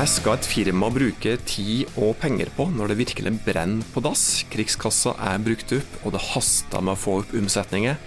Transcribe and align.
Hva 0.00 0.06
skal 0.08 0.38
et 0.38 0.46
firma 0.48 0.88
bruke 0.88 1.34
tid 1.44 1.90
og 2.00 2.14
penger 2.22 2.48
på 2.56 2.64
når 2.72 2.88
det 2.88 3.02
virkelig 3.02 3.34
brenner 3.44 3.84
på 3.92 4.00
dass, 4.00 4.46
krigskassa 4.48 5.12
er 5.28 5.42
brukt 5.44 5.74
opp 5.76 5.98
og 6.08 6.14
det 6.14 6.22
haster 6.24 6.80
med 6.80 6.94
å 6.94 7.00
få 7.02 7.16
opp 7.20 7.34
omsetninger? 7.36 7.98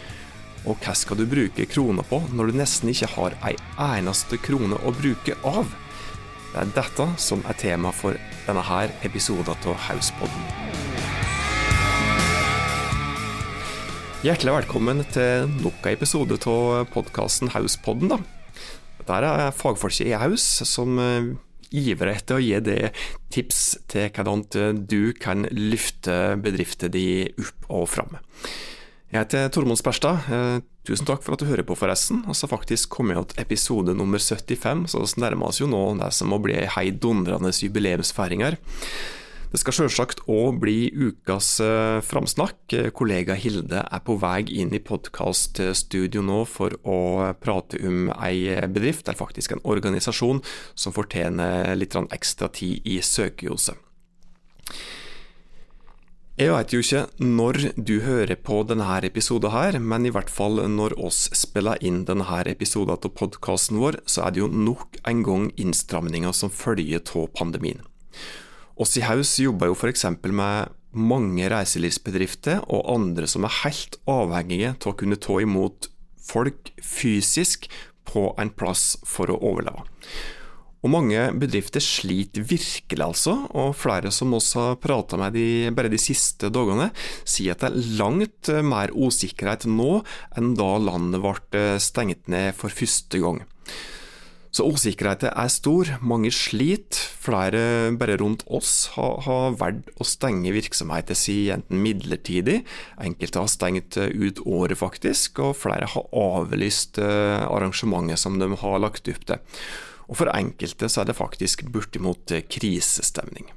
Og 0.66 0.82
hva 0.82 0.96
skal 0.98 1.22
du 1.22 1.28
bruke 1.30 1.68
kroner 1.70 2.08
på 2.10 2.18
når 2.34 2.50
du 2.50 2.58
nesten 2.64 2.90
ikke 2.90 3.12
har 3.14 3.38
ei 3.46 3.54
eneste 3.78 4.42
krone 4.42 4.82
å 4.82 4.96
bruke 4.98 5.38
av? 5.46 5.70
Det 6.56 6.64
er 6.64 6.74
dette 6.80 7.08
som 7.28 7.46
er 7.46 7.62
tema 7.62 7.94
for 7.94 8.18
denne 8.48 8.66
her 8.72 8.98
episoden 9.06 9.54
av 9.54 9.86
Hauspodden. 9.86 10.50
Hjertelig 14.26 14.60
velkommen 14.64 15.06
til 15.14 15.46
nok 15.62 15.86
en 15.86 15.94
episode 15.94 16.42
av 16.42 16.90
podkasten 16.98 17.54
Hauspodden. 17.54 18.18
da. 18.18 18.24
Dette 18.98 19.26
er 19.30 19.58
fagfolket 19.62 20.10
i 20.10 20.18
Haus 20.18 20.50
som 20.66 20.98
ivrer 21.74 22.14
etter 22.14 22.38
å 22.38 22.44
gi 22.44 22.60
deg 22.64 23.02
tips 23.34 23.64
til 23.92 24.12
hvordan 24.14 24.84
du 24.90 25.14
kan 25.18 25.48
løfte 25.50 26.38
bedriften 26.44 26.94
din 26.94 27.34
opp 27.42 27.74
og 27.74 27.90
fram. 27.90 28.16
Jeg 29.14 29.28
heter 29.28 29.52
Tormod 29.54 29.78
Sperstad. 29.78 30.26
Eh, 30.34 30.62
tusen 30.90 31.06
takk 31.06 31.22
for 31.22 31.36
at 31.36 31.42
du 31.44 31.46
hører 31.46 31.66
på, 31.68 31.78
forresten. 31.78 32.24
Og 32.26 32.38
så 32.38 32.50
faktisk 32.50 32.96
kommet 32.96 33.20
jeg 33.20 33.28
til 33.30 33.44
episode 33.44 33.94
nummer 33.94 34.18
75, 34.18 34.88
så 34.90 35.04
vi 35.04 35.22
nærmer 35.22 35.52
oss 35.52 35.62
jo 35.62 35.68
nå 35.70 35.84
det 36.00 36.10
som 36.18 36.34
må 36.34 36.40
bli 36.42 36.56
ei 36.58 36.72
heidundrende 36.74 37.54
jubileumsfeiring 37.54 38.42
her. 38.42 38.58
Det 39.54 39.60
skal 39.62 39.76
selvsagt 39.78 40.24
òg 40.34 40.56
bli 40.64 40.88
ukas 40.90 41.60
eh, 41.62 42.00
framsnakk. 42.02 42.74
Kollega 42.98 43.36
Hilde 43.38 43.84
er 43.86 44.02
på 44.02 44.16
vei 44.18 44.40
inn 44.50 44.74
i 44.74 44.82
podkaststudio 44.82 46.24
nå 46.26 46.40
for 46.50 46.74
å 46.90 46.98
prate 47.38 47.78
om 47.86 48.08
ei 48.16 48.50
bedrift, 48.66 49.06
eller 49.06 49.20
faktisk 49.20 49.54
en 49.54 49.62
organisasjon, 49.62 50.42
som 50.74 50.96
fortjener 50.96 51.70
litt 51.78 51.94
ekstra 51.94 52.50
tid 52.50 52.82
i 52.90 52.98
søkeljoset. 53.06 53.78
Jeg 56.42 56.50
vet 56.50 56.74
jo 56.74 56.82
ikke 56.82 57.04
når 57.22 57.60
du 57.78 58.00
hører 58.02 58.40
på 58.42 58.64
denne 58.66 58.96
episoden 59.06 59.54
her, 59.54 59.78
men 59.78 60.10
i 60.10 60.14
hvert 60.16 60.34
fall 60.34 60.64
når 60.66 60.98
oss 60.98 61.28
spiller 61.38 61.78
inn 61.86 62.08
denne 62.10 62.42
episoden 62.50 62.98
av 62.98 63.06
podkasten 63.06 63.78
vår, 63.78 64.02
så 64.10 64.26
er 64.26 64.34
det 64.34 64.42
jo 64.42 64.50
nok 64.50 64.98
en 65.06 65.22
gang 65.22 65.52
innstramninger 65.62 66.34
som 66.34 66.50
følger 66.50 67.06
av 67.14 67.30
pandemien. 67.38 67.86
Oss 68.74 68.98
i 68.98 69.04
Haus 69.06 69.36
jobber 69.42 69.70
jo 69.70 69.78
f.eks. 69.78 70.06
med 70.34 70.74
mange 70.94 71.50
reiselivsbedrifter 71.50 72.64
og 72.70 72.88
andre 72.94 73.28
som 73.30 73.46
er 73.46 73.60
helt 73.64 73.98
avhengige 74.10 74.76
av 74.76 74.92
å 74.94 74.98
kunne 74.98 75.20
ta 75.22 75.40
imot 75.42 75.90
folk 76.24 76.72
fysisk 76.82 77.68
på 78.10 78.32
en 78.42 78.52
plass 78.54 78.96
for 79.08 79.30
å 79.30 79.40
overleve. 79.42 79.86
Og 80.84 80.92
mange 80.92 81.20
bedrifter 81.40 81.80
sliter 81.80 82.44
virkelig, 82.44 83.00
altså, 83.06 83.38
og 83.56 83.72
flere 83.80 84.12
som 84.12 84.34
også 84.36 84.66
har 84.66 84.82
prata 84.84 85.16
med 85.22 85.38
de, 85.38 85.46
bare 85.72 85.92
de 85.92 86.00
siste 86.02 86.50
dagene, 86.52 86.90
sier 87.24 87.56
at 87.56 87.64
det 87.64 87.70
er 87.70 87.94
langt 88.02 88.52
mer 88.68 88.92
usikkerhet 88.92 89.64
nå 89.70 90.02
enn 90.36 90.52
da 90.60 90.74
landet 90.84 91.24
ble 91.24 91.64
stengt 91.80 92.28
ned 92.28 92.52
for 92.60 92.74
første 92.74 93.22
gang. 93.24 93.40
Så 94.54 94.68
usikkerheten 94.68 95.32
er 95.32 95.50
stor, 95.50 95.96
mange 96.04 96.34
sliter. 96.36 97.00
Flere 97.24 97.94
bare 97.96 98.18
rundt 98.20 98.44
oss 98.52 98.90
har, 98.98 99.22
har 99.24 99.56
valgt 99.60 99.94
å 100.02 100.08
stenge 100.08 100.52
virksomheten 100.52 101.16
sin 101.16 101.54
enten 101.56 101.80
midlertidig, 101.84 102.60
enkelte 103.00 103.40
har 103.40 103.52
stengt 103.52 103.96
ut 103.96 104.42
året 104.44 104.80
faktisk, 104.80 105.40
og 105.40 105.56
flere 105.62 105.88
har 105.94 106.10
avlyst 106.12 107.00
eh, 107.00 107.46
arrangementet 107.48 108.20
som 108.20 108.40
de 108.42 108.50
har 108.60 108.82
lagt 108.84 109.08
opp 109.08 109.24
til. 109.30 109.62
Og 110.12 110.20
for 110.20 110.34
enkelte 110.34 110.90
så 110.92 111.04
er 111.04 111.10
det 111.10 111.18
faktisk 111.18 111.64
bortimot 111.72 112.36
krisestemning. 112.52 113.48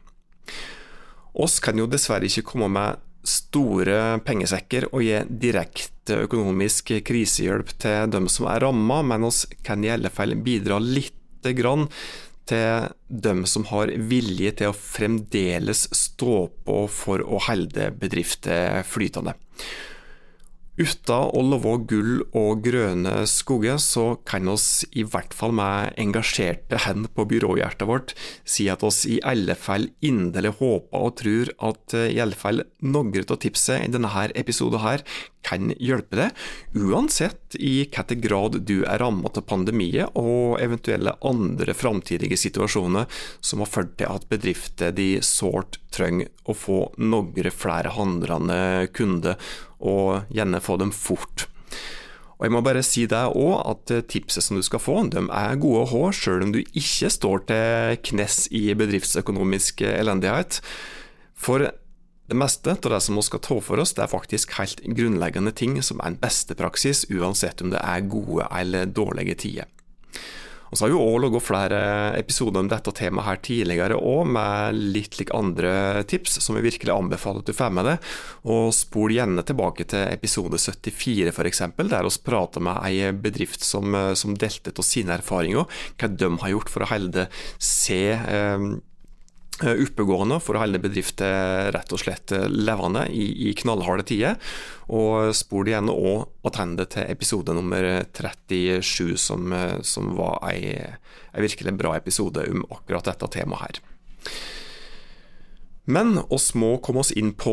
Oss 1.37 1.59
kan 1.61 1.77
jo 1.77 1.89
dessverre 1.91 2.31
ikke 2.31 2.47
komme 2.53 2.71
med 2.73 3.03
store 3.27 4.21
pengesekker 4.25 4.89
og 4.93 5.03
gi 5.05 5.19
direkte 5.43 6.23
økonomisk 6.23 6.95
krisehjelp 7.07 7.75
til 7.83 8.13
dem 8.15 8.31
som 8.31 8.47
er 8.53 8.63
ramma, 8.63 9.03
men 9.03 9.27
oss 9.27 9.45
kan 9.67 9.83
i 9.85 9.91
alle 9.93 10.13
fall 10.15 10.37
bidra 10.39 10.79
lite 10.79 11.53
grann 11.59 11.89
til 12.47 12.89
dem 13.09 13.45
som 13.49 13.67
har 13.71 13.93
vilje 14.11 14.53
til 14.61 14.73
å 14.73 14.77
fremdeles 14.77 15.87
stå 15.95 16.39
på 16.67 16.79
for 16.93 17.25
å 17.25 17.41
holde 17.49 17.91
bedrifter 17.99 18.83
flytende. 18.87 19.37
Uten 20.77 21.31
å 21.33 21.41
love 21.41 21.79
gull 21.89 22.19
og 22.37 22.61
grønne 22.67 23.23
skoger, 23.31 23.79
så 23.81 24.19
kan 24.29 24.49
oss 24.53 24.85
i 24.93 25.07
hvert 25.09 25.33
fall 25.37 25.55
med 25.57 25.95
engasjerte 26.01 26.83
hender 26.85 27.13
på 27.17 27.25
byråhjertet 27.31 27.89
vårt 27.89 28.13
si 28.45 28.69
at 28.73 28.85
oss 28.85 29.05
i 29.09 29.17
alle 29.25 29.57
fall 29.57 29.89
inderlig 30.05 30.53
håper 30.59 31.07
og 31.07 31.17
tror 31.23 31.53
at 31.71 31.97
eh, 31.97 32.11
i 32.17 32.21
alle 32.21 32.37
fall 32.37 32.61
noen 32.85 33.15
av 33.25 33.41
tipsene 33.41 33.87
i 33.87 33.93
denne 33.95 34.27
episoden 34.37 34.83
her 34.83 35.05
kan 35.47 35.71
hjelpe 35.79 36.19
deg, 36.19 36.47
uansett 36.75 37.57
i 37.57 37.87
hvilken 37.87 38.23
grad 38.25 38.61
du 38.67 38.81
er 38.83 39.01
rammet 39.01 39.39
av 39.39 39.47
pandemiet 39.49 40.17
og 40.19 40.59
eventuelle 40.63 41.15
andre 41.25 41.77
framtidige 41.77 42.39
situasjoner 42.41 43.07
som 43.41 43.63
har 43.63 43.71
ført 43.71 43.95
til 44.01 44.11
at 44.11 44.27
bedrifter 44.33 44.95
de 44.97 45.15
sårt 45.25 45.79
trenger 45.95 46.33
å 46.51 46.57
få 46.57 46.81
noen 46.99 47.51
flere 47.55 47.95
handlende 47.95 48.89
kunder, 48.97 49.39
og 49.87 50.35
gjerne 50.35 50.63
få 50.63 50.79
dem 50.83 50.93
fort. 50.95 51.47
Og 52.37 52.45
jeg 52.45 52.53
må 52.53 52.61
bare 52.61 52.83
si 52.85 53.07
deg 53.09 53.33
òg 53.33 53.55
at 53.65 53.93
tipset 54.13 54.45
som 54.45 54.59
du 54.59 54.65
skal 54.65 54.83
få, 54.83 54.99
de 55.09 55.23
er 55.25 55.61
gode 55.61 55.87
å 55.87 55.91
ha, 55.95 56.13
sjøl 56.13 56.45
om 56.45 56.53
du 56.53 56.61
ikke 56.61 57.09
står 57.13 57.47
til 57.49 57.97
knes 58.11 58.43
i 58.53 58.67
bedriftsøkonomisk 58.77 59.81
elendighet. 59.89 60.61
For 61.33 61.65
det 62.27 62.37
meste 62.37 62.75
av 62.75 62.91
det 62.93 63.01
som 63.05 63.17
vi 63.17 63.25
skal 63.25 63.41
ta 63.45 63.57
for 63.63 63.81
oss, 63.81 63.95
det 63.97 64.05
er 64.05 64.13
faktisk 64.13 64.57
helt 64.59 64.83
grunnleggende 64.85 65.55
ting 65.57 65.79
som 65.81 66.03
er 66.03 66.13
en 66.13 66.21
beste 66.21 66.57
praksis, 66.59 67.07
uansett 67.09 67.63
om 67.65 67.73
det 67.73 67.81
er 67.81 68.09
gode 68.11 68.49
eller 68.51 68.91
dårlige 68.91 69.39
tider. 69.47 69.73
Og 70.71 70.79
så 70.79 70.87
har 70.87 70.93
vi 70.93 70.99
òg 70.99 71.19
laga 71.25 71.43
flere 71.43 71.81
episoder 72.19 72.63
om 72.63 72.71
dette 72.71 72.95
temaet 72.97 73.29
her 73.29 73.43
tidligere 73.45 74.01
òg, 74.01 74.25
med 74.37 74.81
litt 74.97 75.21
like 75.21 75.35
andre 75.37 76.05
tips 76.09 76.41
som 76.43 76.59
jeg 76.59 76.67
virkelig 76.67 76.95
anbefaler 76.95 77.45
at 77.45 77.51
du 77.51 77.57
får 77.57 77.77
med 77.77 77.91
deg. 77.91 78.11
Og 78.51 78.73
spol 78.77 79.15
gjerne 79.15 79.45
tilbake 79.47 79.87
til 79.93 80.09
episode 80.11 80.59
74 80.59 81.33
f.eks., 81.35 81.65
der 81.77 82.09
vi 82.09 82.15
prater 82.27 82.65
med 82.65 82.83
ei 82.87 83.13
bedrift 83.13 83.65
som, 83.65 83.95
som 84.19 84.35
delte 84.39 84.75
av 84.75 84.87
sine 84.87 85.17
erfaringer, 85.19 85.69
hva 86.01 86.11
de 86.11 86.33
har 86.43 86.55
gjort 86.57 86.73
for 86.73 86.87
å 86.87 86.91
holde 86.91 87.29
se 87.63 88.03
eh, 88.17 88.47
Eh, 88.47 88.59
oppegående 89.65 90.37
for 90.45 90.57
å 90.57 90.61
holde 90.61 90.81
bedrifter 90.83 91.71
rett 91.73 91.93
og 91.95 92.01
slett 92.03 92.33
eh, 92.37 92.45
levende 92.51 93.07
i, 93.09 93.49
i 93.49 93.55
knallharde 93.57 94.05
tider. 94.11 94.37
Og 94.93 95.33
spol 95.37 95.71
gjerne 95.71 95.95
òg 95.95 96.27
tilbake 96.45 96.89
til 96.93 97.09
episode 97.11 97.57
nummer 97.57 97.89
37, 98.13 99.17
som, 99.21 99.49
eh, 99.57 99.79
som 99.83 100.13
var 100.19 100.43
ei, 100.51 100.77
ei 101.33 101.47
virkelig 101.47 101.77
bra 101.81 101.97
episode 101.97 102.45
om 102.51 102.67
akkurat 102.69 103.09
dette 103.09 103.33
temaet 103.39 103.65
her. 103.65 103.83
Men 105.87 106.17
oss 106.35 106.49
må 106.59 106.73
komme 106.83 107.05
oss 107.05 107.13
inn 107.15 107.31
på 107.39 107.53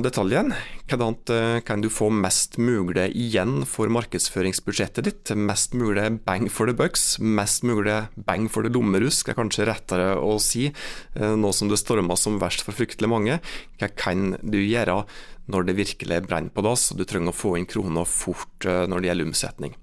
detaljen. 0.00 0.54
Hvordan 0.88 1.18
eh, 1.34 1.58
kan 1.68 1.82
du 1.84 1.90
få 1.92 2.08
mest 2.08 2.56
mulig 2.56 3.10
igjen 3.12 3.66
for 3.68 3.92
markedsføringsbudsjettet 3.92 5.04
ditt? 5.04 5.32
Mest 5.36 5.76
mulig 5.76 6.06
bang 6.24 6.48
for 6.48 6.70
the 6.70 6.72
bucks, 6.76 7.18
mest 7.20 7.60
mulig 7.68 7.98
bang 8.16 8.48
for 8.48 8.64
the 8.64 8.72
lommerusk 8.72 9.28
er 9.28 9.36
kanskje 9.36 9.68
rettere 9.68 10.14
å 10.16 10.38
si, 10.40 10.70
eh, 10.70 11.36
nå 11.36 11.52
som 11.52 11.68
det 11.68 11.82
stormer 11.82 12.16
som 12.16 12.40
verst 12.40 12.64
for 12.64 12.72
fryktelig 12.72 13.12
mange. 13.12 13.36
Hva 13.76 13.92
kan 13.92 14.38
du 14.40 14.62
gjøre 14.62 15.02
når 15.52 15.68
det 15.68 15.78
virkelig 15.82 16.24
brenner 16.24 16.56
på 16.56 16.64
dass, 16.64 16.88
og 16.88 17.02
du 17.02 17.04
trenger 17.04 17.36
å 17.36 17.36
få 17.36 17.58
inn 17.60 17.68
kroner 17.68 18.08
fort 18.08 18.64
eh, 18.64 18.86
når 18.88 19.04
det 19.04 19.12
gjelder 19.12 19.28
omsetning? 19.28 19.76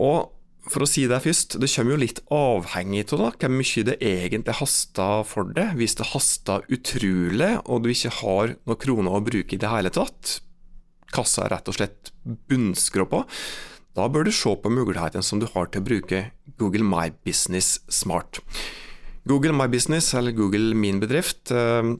Og 0.00 0.32
for 0.70 0.84
å 0.84 0.88
si 0.88 1.06
det 1.10 1.22
først, 1.24 1.58
det 1.62 1.70
kommer 1.72 1.96
jo 1.96 2.02
litt 2.04 2.20
avhengig 2.34 3.06
av 3.16 3.24
hvor 3.40 3.52
mye 3.52 3.86
det 3.88 3.96
egentlig 3.98 4.58
haster 4.60 5.24
for 5.26 5.50
det. 5.56 5.66
Hvis 5.80 5.98
det 5.98 6.10
haster 6.12 6.66
utrolig, 6.70 7.50
og 7.66 7.82
du 7.82 7.90
ikke 7.92 8.14
har 8.20 8.54
noen 8.62 8.80
kroner 8.84 9.18
å 9.18 9.24
bruke 9.26 9.56
i 9.56 9.60
det 9.60 9.72
hele 9.72 9.92
tatt, 9.94 10.38
kassa 11.10 11.46
er 11.46 11.56
rett 11.56 11.70
og 11.70 11.76
slett 11.76 12.12
bunnskrå 12.22 13.08
da 13.98 14.06
bør 14.06 14.28
du 14.28 14.30
se 14.34 14.52
på 14.62 14.70
muligheten 14.70 15.24
som 15.26 15.40
du 15.42 15.48
har 15.50 15.66
til 15.70 15.82
å 15.82 15.86
bruke 15.88 16.20
Google 16.60 16.86
My 16.86 17.10
Business 17.26 17.80
smart. 17.90 18.38
Google 19.28 19.56
My 19.56 19.66
Business, 19.68 20.12
eller 20.14 20.32
Google 20.32 20.76
Min 20.78 21.00
bedrift, 21.02 21.50
eh, 21.50 21.90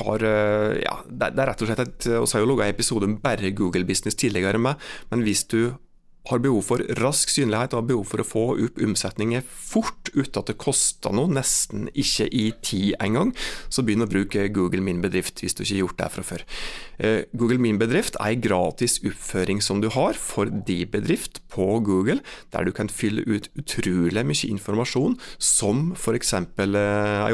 har 0.00 0.22
eh, 0.24 0.80
ja, 0.82 0.96
Det 1.06 1.28
er 1.28 1.46
rett 1.46 1.60
og 1.62 1.68
slett 1.68 1.82
et 1.84 2.06
Vi 2.08 2.32
har 2.32 2.42
jo 2.42 2.48
laga 2.50 2.66
episode 2.66 3.06
om 3.06 3.18
bare 3.22 3.52
Google 3.54 3.84
Business 3.84 4.16
tidligere, 4.16 4.58
med, 4.58 4.80
men 5.10 5.22
hvis 5.22 5.44
du 5.46 5.76
har 6.30 6.42
behov 6.42 6.64
for 6.66 6.82
rask 7.00 7.30
synlighet 7.32 7.74
og 7.74 7.82
har 7.82 7.88
behov 7.90 8.06
for 8.10 8.22
å 8.22 8.26
få 8.26 8.44
opp 8.66 8.80
omsetninger 8.82 9.44
fort 9.46 10.10
uten 10.14 10.40
at 10.40 10.50
det 10.50 10.58
koster 10.60 11.14
noe, 11.14 11.30
nesten 11.30 11.88
ikke 11.94 12.28
i 12.30 12.48
tid 12.64 12.96
engang, 13.02 13.32
så 13.68 13.84
begynn 13.86 14.04
å 14.06 14.10
bruke 14.10 14.48
Google 14.54 14.82
Min 14.86 15.02
bedrift 15.04 15.42
hvis 15.42 15.56
du 15.56 15.64
ikke 15.64 15.74
har 15.74 15.82
gjort 15.84 16.00
det 16.02 16.10
fra 16.14 16.26
før. 16.26 16.44
Eh, 16.98 17.18
Google 17.36 17.60
Min 17.62 17.80
bedrift 17.80 18.18
er 18.20 18.34
en 18.34 18.44
gratis 18.44 18.98
oppføring 19.04 19.62
som 19.64 19.82
du 19.82 19.90
har 19.94 20.18
for 20.18 20.50
din 20.50 20.88
bedrift 20.92 21.42
på 21.52 21.80
Google, 21.84 22.20
der 22.54 22.66
du 22.66 22.72
kan 22.76 22.90
fylle 22.92 23.24
ut 23.26 23.50
utrolig 23.58 24.24
mye 24.26 24.52
informasjon, 24.52 25.18
som 25.38 25.92
f.eks. 25.96 26.32
en 26.36 26.48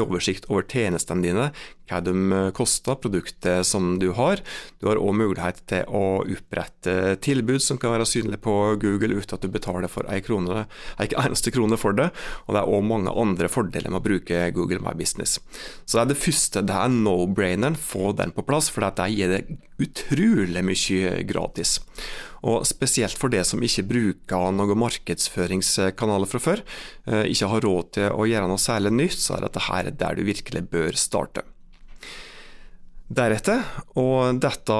oversikt 0.03 0.49
over 0.49 0.67
tjenestene 0.67 1.23
dine, 1.23 1.51
hva 1.89 1.99
de 2.03 2.13
eh, 2.13 2.49
koster, 2.55 2.97
produktet 2.99 3.67
som 3.67 3.97
du 3.99 4.11
har. 4.17 4.41
Du 4.79 4.89
har 4.89 5.01
òg 5.01 5.15
mulighet 5.19 5.63
til 5.69 5.87
å 5.87 6.23
opprette 6.23 7.17
tilbud 7.23 7.63
som 7.63 7.79
kan 7.81 7.95
være 7.95 8.07
synlige 8.09 8.43
på 8.43 8.55
Google 8.83 9.17
uten 9.17 9.37
at 9.37 9.45
du 9.45 9.51
betaler 9.51 9.91
for 9.91 10.07
ei 10.11 10.21
krone, 10.23 10.65
ei 11.01 11.09
eneste 11.23 11.53
krone 11.55 11.79
for 11.79 11.95
det. 11.97 12.09
Og 12.45 12.55
det 12.55 12.63
er 12.63 12.73
òg 12.73 12.85
mange 12.87 13.13
andre 13.23 13.49
fordeler 13.51 13.93
med 13.93 14.01
å 14.01 14.07
bruke 14.07 14.43
Google 14.55 14.83
My 14.83 14.95
Business. 14.99 15.39
Så 15.85 15.97
det 15.97 16.03
er 16.03 16.11
det 16.13 16.21
første, 16.23 16.65
det 16.67 16.75
er 16.77 16.93
no-braineren, 16.93 17.79
få 17.79 18.13
den 18.17 18.35
på 18.35 18.45
plass, 18.47 18.69
for 18.73 18.85
det 18.85 19.09
gir 19.13 19.33
det 19.33 19.43
utrolig 19.83 20.63
mye 20.65 21.15
gratis. 21.27 21.79
Og 22.43 22.65
spesielt 22.67 23.15
for 23.19 23.31
det 23.31 23.45
som 23.47 23.61
ikke 23.63 23.85
bruker 23.87 24.51
noen 24.55 24.79
markedsføringskanaler 24.81 26.27
fra 26.27 26.43
før, 26.43 26.63
eh, 27.07 27.31
ikke 27.31 27.51
har 27.53 27.63
råd 27.63 27.91
til 27.95 28.11
å 28.11 28.27
gjøre 28.27 28.51
noe 28.51 28.59
særlig 28.59 28.91
nytt, 28.91 29.19
så 29.19 29.37
er 29.37 29.47
dette 29.47 29.67
her 29.69 29.91
der 29.91 30.19
du 30.19 30.27
virkelig 30.27 30.67
bør 30.69 30.99
starte 30.99 31.47
deretter. 33.15 33.63
Og 34.01 34.39
dette 34.43 34.79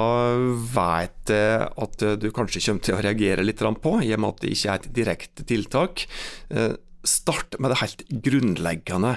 vet 0.74 1.34
jeg 1.34 1.68
at 1.86 2.04
du 2.20 2.28
kanskje 2.34 2.62
kommer 2.66 2.84
til 2.84 2.96
å 2.96 3.04
reagere 3.04 3.46
litt 3.46 3.62
på, 3.62 3.96
i 4.02 4.12
og 4.14 4.22
med 4.22 4.34
at 4.34 4.44
det 4.44 4.52
ikke 4.54 4.70
er 4.70 4.82
et 4.82 4.92
direkte 5.00 5.46
tiltak. 5.48 6.06
Eh, 6.50 6.74
start 7.04 7.58
med 7.60 7.72
det 7.72 7.80
helt 7.82 8.04
grunnleggende 8.24 9.16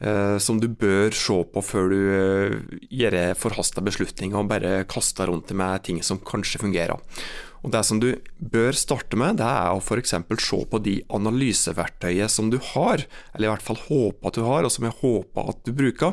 eh, 0.00 0.36
som 0.42 0.60
du 0.60 0.68
bør 0.68 1.14
se 1.16 1.38
på 1.54 1.64
før 1.64 1.90
du 1.92 1.98
eh, 2.18 2.58
gjør 2.92 3.18
forhasta 3.40 3.84
beslutninger 3.84 4.38
og 4.38 4.52
bare 4.52 4.84
kaster 4.90 5.30
rundt 5.30 5.50
deg 5.50 5.60
med 5.60 5.86
ting 5.88 6.02
som 6.04 6.22
kanskje 6.22 6.62
fungerer. 6.62 7.00
Og 7.64 7.72
Det 7.72 7.80
som 7.88 7.96
du 7.96 8.10
bør 8.36 8.76
starte 8.76 9.16
med, 9.16 9.38
det 9.40 9.48
er 9.48 9.72
å 9.72 9.80
f.eks. 9.80 10.12
se 10.12 10.58
på 10.68 10.80
de 10.84 10.98
analyseverktøyene 11.16 12.28
som 12.28 12.50
du 12.52 12.58
har, 12.74 13.06
eller 13.32 13.48
i 13.48 13.52
hvert 13.54 13.64
fall 13.64 13.80
håper 13.86 14.28
at 14.28 14.36
du 14.36 14.44
har, 14.44 14.66
og 14.68 14.72
som 14.74 14.84
jeg 14.84 14.98
håper 15.00 15.48
at 15.54 15.62
du 15.64 15.72
bruker. 15.72 16.12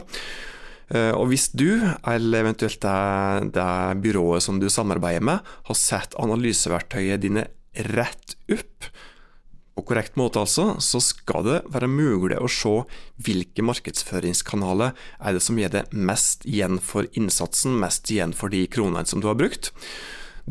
Eh, 0.91 1.13
og 1.15 1.29
hvis 1.31 1.49
du, 1.55 1.79
eller 2.07 2.43
eventuelt 2.43 2.81
det, 2.83 3.53
det 3.55 3.69
byrået 4.03 4.43
som 4.43 4.59
du 4.59 4.67
samarbeider 4.71 5.23
med, 5.23 5.53
har 5.69 5.79
sett 5.79 6.17
analyseverktøyet 6.19 7.23
dine 7.23 7.47
rett 7.95 8.35
opp, 8.51 8.91
på 9.81 9.87
korrekt 9.87 10.17
måte 10.19 10.37
altså, 10.37 10.75
så 10.83 10.99
skal 11.01 11.45
det 11.47 11.59
være 11.73 11.87
mulig 11.89 12.37
å 12.37 12.49
se 12.51 12.73
hvilke 13.25 13.63
markedsføringskanaler 13.65 14.91
er 14.93 15.33
det 15.33 15.41
som 15.41 15.57
gir 15.57 15.71
det 15.73 15.87
mest 15.95 16.45
igjen 16.45 16.77
for 16.83 17.07
innsatsen, 17.17 17.79
mest 17.81 18.11
igjen 18.13 18.35
for 18.37 18.53
de 18.53 18.65
kronene 18.69 19.07
som 19.09 19.23
du 19.23 19.29
har 19.31 19.39
brukt. 19.39 19.71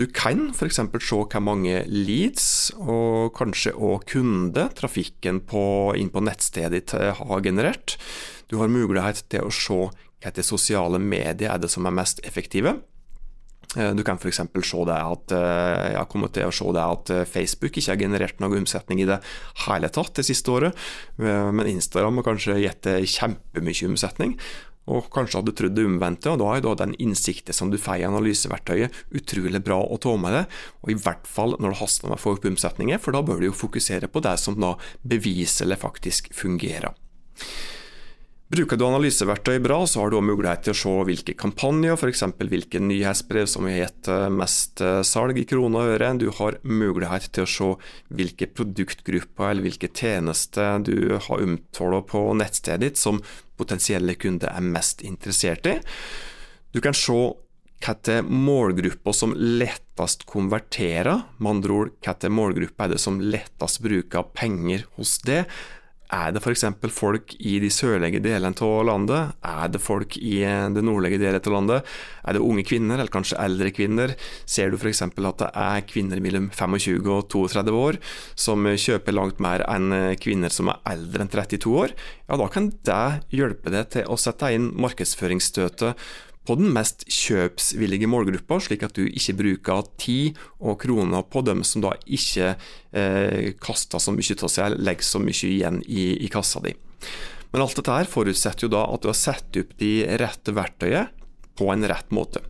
Du 0.00 0.06
kan 0.08 0.46
f.eks. 0.54 0.78
se 0.80 1.16
hvor 1.20 1.42
mange 1.44 1.82
leads, 1.84 2.72
og 2.80 3.34
kanskje 3.36 3.74
òg 3.76 4.06
kunde, 4.08 4.70
trafikken 4.78 5.42
på, 5.44 5.92
inn 6.00 6.08
på 6.08 6.22
nettstedet 6.24 6.72
ditt 6.72 6.94
har 6.96 7.44
generert. 7.44 7.98
Du 8.48 8.56
har 8.62 8.72
mulighet 8.72 9.26
til 9.28 9.44
å 9.44 9.52
se 9.52 9.90
hvilke 10.20 10.44
sosiale 10.44 10.98
medier 11.00 11.52
er 11.52 11.60
det 11.60 11.68
som 11.72 11.84
er 11.84 11.98
mest 12.00 12.24
effektive. 12.24 12.78
Eh, 13.78 13.92
du 13.94 14.02
kan 14.02 14.18
f.eks. 14.18 14.40
se 14.40 14.42
eh, 14.42 14.62
se 14.64 14.78
det 16.74 16.82
at 16.82 17.10
eh, 17.14 17.28
Facebook 17.28 17.76
ikke 17.76 17.92
har 17.92 18.00
generert 18.00 18.40
noe 18.42 18.58
omsetning 18.58 18.98
i 19.02 19.06
det 19.06 19.20
hele 19.66 19.88
tatt 19.94 20.14
det 20.18 20.24
siste 20.26 20.50
året, 20.50 20.74
men 21.20 21.66
Instagram 21.68 22.16
har 22.18 22.24
kanskje 22.32 22.62
gitt 22.64 22.84
kjempemye 23.14 23.88
omsetning. 23.92 24.32
Og 24.90 25.10
kanskje 25.12 25.40
hadde 25.40 25.54
trodd 25.58 25.76
det 25.76 25.84
omvendte, 25.86 26.32
og 26.32 26.40
da 26.40 26.54
er 26.54 26.64
da 26.64 26.72
den 26.80 26.94
innsikten 27.02 27.54
som 27.54 27.70
du 27.70 27.76
får 27.78 28.00
i 28.00 28.06
analyseverktøyet 28.08 29.02
utrolig 29.20 29.60
bra 29.64 29.78
å 29.84 29.98
ta 30.02 30.14
med 30.18 30.34
deg, 30.34 30.56
og 30.82 30.92
i 30.94 30.98
hvert 31.04 31.28
fall 31.28 31.54
når 31.58 31.74
det 31.74 31.80
haster 31.82 32.08
med 32.08 32.16
å 32.16 32.22
få 32.22 32.34
opp 32.36 32.48
omsetninger, 32.50 33.02
for 33.02 33.14
da 33.14 33.22
bør 33.26 33.42
du 33.42 33.50
jo 33.50 33.58
fokusere 33.60 34.10
på 34.10 34.24
det 34.24 34.36
som 34.40 34.58
da 34.58 34.74
beviselig 35.06 35.78
faktisk 35.84 36.32
fungerer. 36.34 36.96
Bruker 38.50 38.74
du 38.74 38.82
analyseverktøy 38.82 39.60
bra, 39.62 39.76
så 39.86 40.00
har 40.00 40.10
du 40.10 40.16
mulighet 40.26 40.64
til 40.66 40.74
å 40.74 40.78
se 40.80 40.92
hvilke 41.06 41.36
kampanjer, 41.38 41.94
f.eks. 41.94 42.24
hvilke 42.50 42.80
nyhetsbrev 42.82 43.46
som 43.46 43.68
har 43.68 43.76
gitt 43.76 44.10
eh, 44.10 44.24
mest 44.34 44.82
eh, 44.82 45.04
salg 45.06 45.38
i 45.38 45.44
kroner 45.46 45.84
og 45.84 45.92
øre. 45.92 46.08
Du 46.18 46.26
har 46.34 46.58
mulighet 46.66 47.28
til 47.30 47.46
å 47.46 47.52
se 47.52 47.68
hvilke 48.18 48.50
produktgrupper 48.50 49.52
eller 49.52 49.68
hvilke 49.68 49.92
tjenester 49.94 50.82
du 50.82 51.14
har 51.14 51.46
omtalt 51.46 52.10
på 52.10 52.24
nettstedet 52.42 52.82
ditt 52.88 52.98
som 52.98 53.22
potensielle 53.60 54.18
kunder 54.18 54.50
er 54.50 54.66
mest 54.66 55.06
interessert 55.06 55.70
i. 55.70 55.78
Du 56.74 56.82
kan 56.82 56.96
se 56.98 57.14
hvilke 57.14 58.20
målgrupper 58.26 59.14
som 59.14 59.38
lettest 59.38 60.26
konverterer, 60.26 61.22
med 61.38 61.54
andre 61.54 61.82
ord 61.84 61.98
hvilke 62.02 62.34
målgrupper 62.34 62.88
er 62.88 62.96
det 62.96 63.04
som 63.06 63.22
lettest 63.22 63.78
bruker 63.86 64.26
penger 64.34 64.88
hos 64.98 65.20
det 65.22 65.44
er 66.10 66.32
det 66.34 66.42
f.eks. 66.42 66.64
folk 66.90 67.34
i 67.38 67.58
de 67.62 67.70
sørlige 67.70 68.20
delene 68.22 68.54
av 68.66 68.80
landet? 68.88 69.34
Er 69.46 69.70
det 69.70 69.80
folk 69.82 70.16
i 70.18 70.40
det 70.42 70.82
nordlige 70.84 71.20
delen 71.22 71.38
av 71.38 71.54
landet? 71.54 71.90
Er 72.26 72.36
det 72.36 72.42
unge 72.44 72.64
kvinner, 72.66 72.98
eller 72.98 73.12
kanskje 73.12 73.38
eldre 73.40 73.70
kvinner? 73.74 74.14
Ser 74.44 74.70
du 74.70 74.78
f.eks. 74.78 75.02
at 75.06 75.42
det 75.42 75.50
er 75.54 75.86
kvinner 75.86 76.22
mellom 76.22 76.50
25 76.50 77.06
og 77.06 77.28
32 77.30 77.76
år 77.78 78.00
som 78.34 78.66
kjøper 78.66 79.16
langt 79.16 79.42
mer 79.42 79.64
enn 79.70 80.16
kvinner 80.20 80.52
som 80.52 80.72
er 80.72 80.82
eldre 80.94 81.26
enn 81.26 81.32
32 81.32 81.76
år? 81.84 81.94
Ja, 82.26 82.40
da 82.40 82.50
kan 82.50 82.72
det 82.86 83.04
hjelpe 83.34 83.72
deg 83.74 83.94
til 83.94 84.10
å 84.10 84.18
sette 84.18 84.50
inn 84.54 84.72
markedsføringsstøtet 84.82 85.94
på 86.50 86.56
den 86.58 86.72
mest 86.74 87.04
kjøpsvillige 87.06 88.08
målgruppa, 88.10 88.56
slik 88.58 88.82
at 88.82 88.96
du 88.98 89.04
ikke 89.06 89.36
bruker 89.38 89.86
tid 90.02 90.38
og 90.58 90.80
kroner 90.82 91.22
på 91.30 91.44
dem 91.46 91.62
som 91.66 91.84
da 91.84 91.92
ikke 92.10 92.56
eh, 92.90 93.52
kaster 93.62 94.02
så 94.02 94.10
mye 94.10 94.34
av 94.34 94.50
seg, 94.50 94.74
legger 94.82 95.06
så 95.06 95.22
mye 95.22 95.46
igjen 95.46 95.78
i, 95.86 96.08
i 96.26 96.30
kassa 96.32 96.62
di. 96.64 96.74
Men 97.54 97.62
alt 97.62 97.78
dette 97.78 97.94
her 97.94 98.10
forutsetter 98.10 98.66
jo 98.66 98.72
da 98.74 98.82
at 98.90 99.02
du 99.02 99.10
har 99.12 99.18
satt 99.18 99.58
opp 99.62 99.76
de 99.78 99.92
rette 100.18 100.54
verktøyene 100.56 101.06
på 101.58 101.70
en 101.70 101.86
rett 101.86 102.10
måte. 102.14 102.42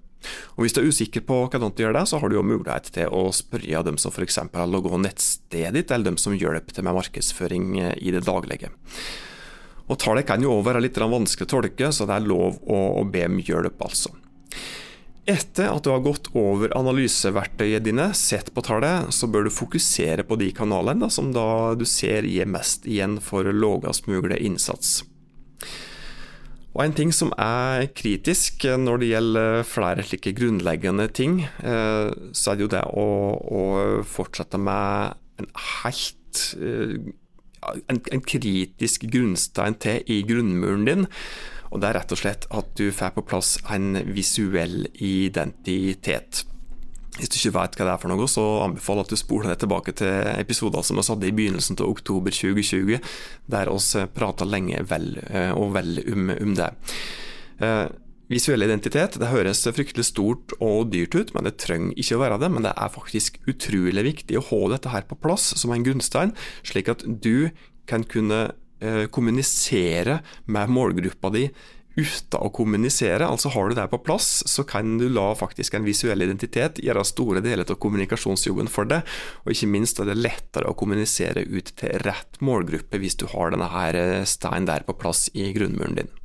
Og 0.57 0.65
Hvis 0.65 0.77
du 0.77 0.83
er 0.83 0.89
usikker 0.89 1.25
på 1.29 1.43
hvordan 1.47 1.73
du 1.73 1.85
gjør 1.85 1.97
det, 1.97 2.07
så 2.09 2.21
har 2.21 2.29
du 2.29 2.37
jo 2.39 2.45
mulighet 2.45 2.93
til 2.97 3.13
å 3.13 3.29
spørre 3.37 3.85
dem 3.85 4.01
som 4.01 4.13
f.eks. 4.13 4.41
har 4.41 4.69
logget 4.69 5.05
nettstedet 5.05 5.77
ditt, 5.77 5.93
eller 5.93 6.13
dem 6.13 6.21
som 6.21 6.37
hjelper 6.37 6.77
til 6.77 6.89
med 6.89 6.97
markedsføring 6.97 7.75
eh, 7.81 7.97
i 8.01 8.17
det 8.17 8.25
daglige. 8.29 8.73
Og 9.91 9.99
tallet 9.99 10.27
kan 10.29 10.43
jo 10.43 10.55
òg 10.55 10.67
være 10.69 10.85
litt 10.85 10.99
vanskelig 11.01 11.49
å 11.49 11.53
tolke, 11.57 11.91
så 11.93 12.07
det 12.07 12.17
er 12.17 12.29
lov 12.31 12.61
å, 12.63 12.81
å 13.01 13.05
be 13.11 13.27
om 13.27 13.41
hjelp, 13.43 13.81
altså. 13.83 14.15
Etter 15.31 15.69
at 15.69 15.85
du 15.85 15.91
har 15.93 16.03
gått 16.03 16.31
over 16.39 16.73
analyseverktøyet 16.75 17.85
dine, 17.85 18.09
sett 18.19 18.51
på 18.55 18.65
tallet, 18.67 19.11
så 19.15 19.29
bør 19.31 19.47
du 19.47 19.53
fokusere 19.55 20.25
på 20.27 20.39
de 20.41 20.49
kanalene 20.57 21.05
da, 21.05 21.11
som 21.13 21.31
da 21.35 21.75
du 21.79 21.85
ser 21.87 22.27
gir 22.27 22.49
mest 22.51 22.89
igjen 22.89 23.19
for 23.23 23.47
lavest 23.47 24.09
mulig 24.11 24.41
innsats. 24.41 25.03
Og 26.71 26.85
En 26.85 26.95
ting 26.95 27.11
som 27.13 27.33
er 27.35 27.89
kritisk 27.99 28.63
når 28.79 29.03
det 29.03 29.11
gjelder 29.11 29.65
flere 29.67 30.05
slike 30.07 30.33
grunnleggende 30.39 31.09
ting, 31.13 31.41
eh, 31.43 32.11
så 32.33 32.53
er 32.53 32.59
det 32.59 32.65
jo 32.65 32.75
det 32.75 32.85
å, 32.95 33.07
å 33.35 33.63
fortsette 34.07 34.59
med 34.59 35.19
en 35.43 35.51
helt 35.83 36.45
eh, 36.63 37.11
en, 37.61 38.01
en 38.01 38.23
kritisk 38.25 39.07
grunnstein 39.13 39.77
til 39.83 40.05
i 40.11 40.21
grunnmuren 40.27 40.87
din. 40.89 41.09
Og 41.71 41.83
det 41.83 41.91
er 41.91 42.01
rett 42.01 42.15
og 42.15 42.19
slett 42.19 42.47
at 42.51 42.71
du 42.79 42.89
får 42.95 43.15
på 43.15 43.27
plass 43.31 43.57
en 43.71 43.95
visuell 44.11 44.89
identitet. 44.95 46.45
Hvis 47.19 47.31
du 47.31 47.37
ikke 47.37 47.57
vet 47.59 47.77
hva 47.77 47.87
det 47.87 47.93
er 47.93 48.01
for 48.01 48.11
noe, 48.11 48.27
så 48.31 48.45
anbefaler 48.65 49.05
at 49.05 49.13
du 49.13 49.19
spoler 49.19 49.53
deg 49.53 49.63
tilbake 49.63 49.95
til 49.99 50.31
episoder 50.41 50.85
som 50.87 50.99
vi 50.99 51.05
hadde 51.05 51.29
i 51.29 51.35
begynnelsen 51.37 51.79
av 51.79 51.91
oktober 51.91 52.35
2020, 52.35 53.01
der 53.53 53.71
vi 53.71 54.05
prata 54.15 54.47
lenge 54.49 54.83
vel 54.89 55.13
eh, 55.29 55.51
og 55.53 55.75
vel 55.77 55.99
om, 56.15 56.31
om 56.39 56.55
det. 56.59 56.71
Visuell 58.31 58.63
identitet 58.63 59.19
det 59.19 59.33
høres 59.33 59.65
fryktelig 59.67 60.07
stort 60.07 60.55
og 60.63 60.93
dyrt 60.93 61.17
ut, 61.19 61.33
men 61.35 61.49
det 61.49 61.57
trenger 61.59 61.99
ikke 61.99 62.15
å 62.15 62.23
være 62.23 62.39
det. 62.45 62.53
Men 62.55 62.69
det 62.69 62.77
er 62.79 62.95
faktisk 62.95 63.41
utrolig 63.51 64.07
viktig 64.07 64.39
å 64.39 64.47
ha 64.53 64.63
dette 64.77 64.93
her 64.93 65.09
på 65.09 65.19
plass 65.19 65.51
som 65.59 65.75
en 65.75 65.85
grunnstein, 65.87 66.37
slik 66.63 66.93
at 66.93 67.03
du 67.03 67.51
kan 67.91 68.07
kunne 68.07 68.53
eh, 68.79 69.09
kommunisere 69.11 70.21
med 70.47 70.71
målgruppa 70.71 71.33
di 71.35 71.49
uten 71.99 72.39
å 72.39 72.53
kommunisere. 72.55 73.27
Altså 73.27 73.51
Har 73.51 73.69
du 73.69 73.75
det 73.75 73.89
på 73.91 74.01
plass, 74.07 74.45
så 74.47 74.63
kan 74.69 74.95
du 75.01 75.09
la 75.11 75.33
faktisk 75.35 75.75
en 75.75 75.87
visuell 75.89 76.23
identitet 76.23 76.79
gjøre 76.85 77.05
store 77.09 77.43
deler 77.45 77.67
av 77.67 77.81
kommunikasjonsjobben 77.83 78.71
for 78.71 78.87
deg. 78.91 79.03
Og 79.45 79.55
ikke 79.55 79.73
minst 79.75 79.99
er 79.99 80.11
det 80.11 80.21
lettere 80.21 80.71
å 80.71 80.79
kommunisere 80.79 81.43
ut 81.51 81.75
til 81.83 81.99
rett 82.07 82.39
målgruppe 82.39 83.03
hvis 83.03 83.19
du 83.21 83.27
har 83.35 83.51
denne 83.55 83.71
eh, 83.91 84.23
steinen 84.23 84.71
der 84.71 84.87
på 84.87 84.99
plass 85.03 85.29
i 85.35 85.51
grunnmuren 85.57 85.99
din. 85.99 86.20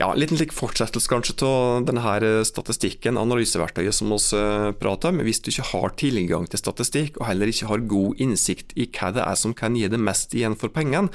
Ja, 0.00 0.14
Liten 0.16 0.38
slik 0.40 0.54
fortsettelse 0.56 1.10
kanskje 1.12 1.34
av 1.44 1.82
denne 1.84 2.30
statistikken, 2.48 3.18
analyseverktøyet 3.20 3.92
som 3.92 4.14
vi 4.14 4.40
prater 4.80 5.12
om. 5.12 5.18
Hvis 5.26 5.42
du 5.44 5.50
ikke 5.52 5.66
har 5.74 5.92
tilgang 6.00 6.46
til 6.48 6.62
statistikk, 6.62 7.18
og 7.20 7.26
heller 7.28 7.52
ikke 7.52 7.68
har 7.68 7.84
god 7.84 8.22
innsikt 8.24 8.72
i 8.80 8.86
hva 8.88 9.10
det 9.12 9.26
er 9.26 9.36
som 9.36 9.52
kan 9.52 9.76
gi 9.76 9.90
det 9.92 10.00
mest 10.00 10.32
igjen 10.32 10.56
for 10.56 10.72
pengene, 10.72 11.12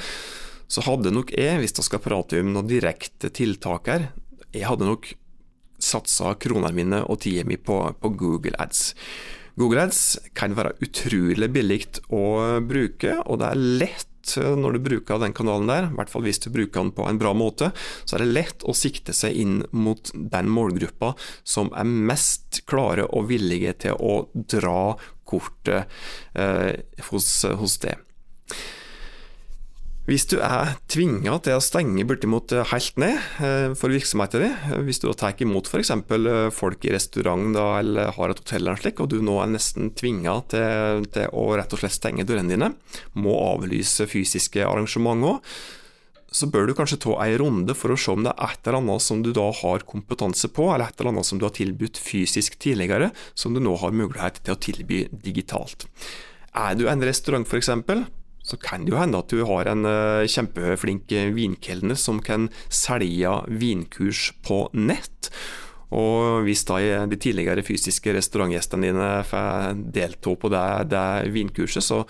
så 0.70 0.86
hadde 0.86 1.14
nok 1.14 1.34
jeg, 1.34 1.58
hvis 1.64 1.74
jeg 1.74 1.88
skal 1.88 2.04
prate 2.04 2.44
om 2.44 2.54
noen 2.54 2.70
direkte 2.70 3.34
tiltak 3.34 3.90
her, 3.90 4.06
jeg 4.54 4.70
hadde 4.70 4.86
nok 4.86 5.10
satsa 5.82 6.36
kronene 6.38 6.70
mine 6.78 7.02
og 7.10 7.24
tida 7.26 7.42
mi 7.50 7.58
på, 7.58 7.80
på, 7.98 8.14
Google 8.22 8.54
Ads. 8.62 8.92
Google 9.56 9.86
Ads 9.88 10.02
kan 10.36 10.56
være 10.58 10.76
utrolig 10.84 11.48
billig 11.56 11.80
å 12.14 12.26
bruke, 12.66 13.16
og 13.24 13.40
det 13.42 13.52
er 13.52 13.64
lett 13.86 14.12
når 14.36 14.76
du 14.76 14.80
bruker 14.82 15.20
den 15.22 15.36
kanalen 15.38 15.70
der, 15.70 15.88
i 15.90 15.98
hvert 16.00 16.10
fall 16.10 16.24
hvis 16.26 16.42
du 16.42 16.50
bruker 16.50 16.82
den 16.82 16.94
på 16.98 17.06
en 17.06 17.20
bra 17.22 17.34
måte, 17.38 17.70
så 18.06 18.18
er 18.18 18.24
det 18.24 18.34
lett 18.34 18.66
å 18.66 18.74
sikte 18.74 19.14
seg 19.14 19.38
inn 19.38 19.60
mot 19.70 20.10
den 20.16 20.50
målgruppa 20.50 21.14
som 21.46 21.70
er 21.78 21.86
mest 21.86 22.64
klare 22.70 23.06
og 23.06 23.30
villige 23.30 23.76
til 23.86 24.00
å 24.02 24.26
dra 24.34 24.96
kortet 25.30 25.92
eh, 26.34 26.74
hos, 27.12 27.30
hos 27.62 27.78
det. 27.86 27.96
Hvis 30.06 30.28
du 30.30 30.36
er 30.38 30.76
tvinga 30.86 31.40
til 31.42 31.58
å 31.58 31.62
stenge 31.64 32.04
bortimot 32.06 32.52
helt 32.70 33.00
ned 33.02 33.16
eh, 33.42 33.72
for 33.74 33.90
virksomheten 33.90 34.44
din, 34.44 34.52
eh, 34.70 34.82
hvis 34.86 35.00
du 35.02 35.08
tar 35.18 35.34
imot 35.42 35.66
f.eks. 35.66 35.90
Eh, 35.98 36.50
folk 36.54 36.86
i 36.86 36.92
restaurant 36.94 37.56
da, 37.56 37.64
eller 37.80 38.12
har 38.14 38.30
et 38.30 38.42
hotell 38.44 38.68
eller 38.68 38.78
slik, 38.78 39.02
og 39.02 39.10
du 39.10 39.18
nå 39.26 39.40
er 39.42 39.50
nesten 39.56 39.90
tvinga 39.98 40.36
til, 40.52 41.08
til, 41.10 41.32
å 41.34 41.48
rett 41.58 41.74
og 41.74 41.82
slett 41.82 41.96
stenge 41.96 42.26
dørene 42.30 42.54
dine, 42.54 42.70
må 43.18 43.34
avlyse 43.48 44.06
fysiske 44.12 44.62
arrangement 44.62 45.26
òg, 45.26 45.56
så 46.36 46.52
bør 46.54 46.70
du 46.70 46.76
kanskje 46.78 47.00
ta 47.02 47.16
en 47.24 47.38
runde 47.42 47.74
for 47.74 47.96
å 47.96 47.98
se 47.98 48.14
om 48.14 48.28
det 48.28 48.36
er 48.36 48.54
et 48.54 48.68
eller 48.68 48.84
annet 48.84 49.06
som 49.08 49.24
du 49.26 49.32
da 49.34 49.48
har 49.58 49.88
kompetanse 49.90 50.52
på, 50.54 50.68
eller 50.70 50.92
et 50.92 51.02
eller 51.02 51.16
annet 51.16 51.30
som 51.32 51.42
du 51.42 51.48
har 51.48 51.56
tilbudt 51.56 51.98
fysisk 51.98 52.60
tidligere, 52.62 53.10
som 53.34 53.58
du 53.58 53.62
nå 53.64 53.74
har 53.82 53.96
mulighet 53.96 54.44
til 54.44 54.54
å 54.54 54.62
tilby 54.68 55.02
digitalt. 55.26 55.88
Er 56.54 56.78
du 56.78 56.86
en 56.92 57.08
restaurant 57.10 57.50
f.eks., 57.50 57.74
så 58.46 58.60
kan 58.62 58.86
det 58.86 58.94
jo 58.94 59.00
hende 59.00 59.20
at 59.20 59.34
du 59.34 59.42
har 59.48 59.70
en 59.72 59.88
uh, 59.90 60.26
kjempeflink 60.30 61.12
eh, 61.16 61.32
vinkelner 61.34 61.98
som 61.98 62.22
kan 62.24 62.50
selge 62.70 63.34
vinkurs 63.50 64.30
på 64.46 64.68
nett. 64.78 65.32
Og 65.96 66.46
hvis 66.46 66.66
da 66.68 66.80
de 67.10 67.18
tidligere 67.22 67.64
fysiske 67.66 68.14
restaurantgjestene 68.14 68.90
dine 68.90 69.12
får 69.26 69.78
delta 69.96 70.34
på 70.38 70.50
det, 70.52 70.66
det 70.92 71.06
vinkurset, 71.34 71.86
så 71.86 72.02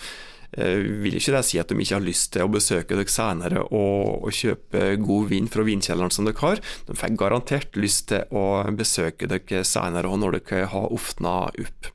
vil 0.55 1.17
ikke 1.17 1.33
det 1.35 1.41
si 1.43 1.59
at 1.59 1.67
de 1.67 1.75
ikke 1.83 1.97
har 1.97 2.05
lyst 2.05 2.29
til 2.31 2.45
å 2.45 2.51
besøke 2.51 2.95
dere 2.95 3.11
senere 3.11 3.65
og, 3.65 4.23
og 4.23 4.31
kjøpe 4.31 4.93
god 5.03 5.27
vin 5.27 5.49
fra 5.51 5.65
vinkjelleren 5.67 6.13
som 6.15 6.27
dere 6.27 6.39
har. 6.39 6.61
De 6.87 6.95
får 6.95 7.17
garantert 7.19 7.75
lyst 7.75 8.07
til 8.13 8.23
å 8.31 8.63
besøke 8.77 9.27
dere 9.27 9.65
senere 9.67 10.07
og 10.07 10.21
når 10.23 10.39
dere 10.39 10.69
har 10.71 10.95
åpna 10.95 11.35
opp. 11.51 11.91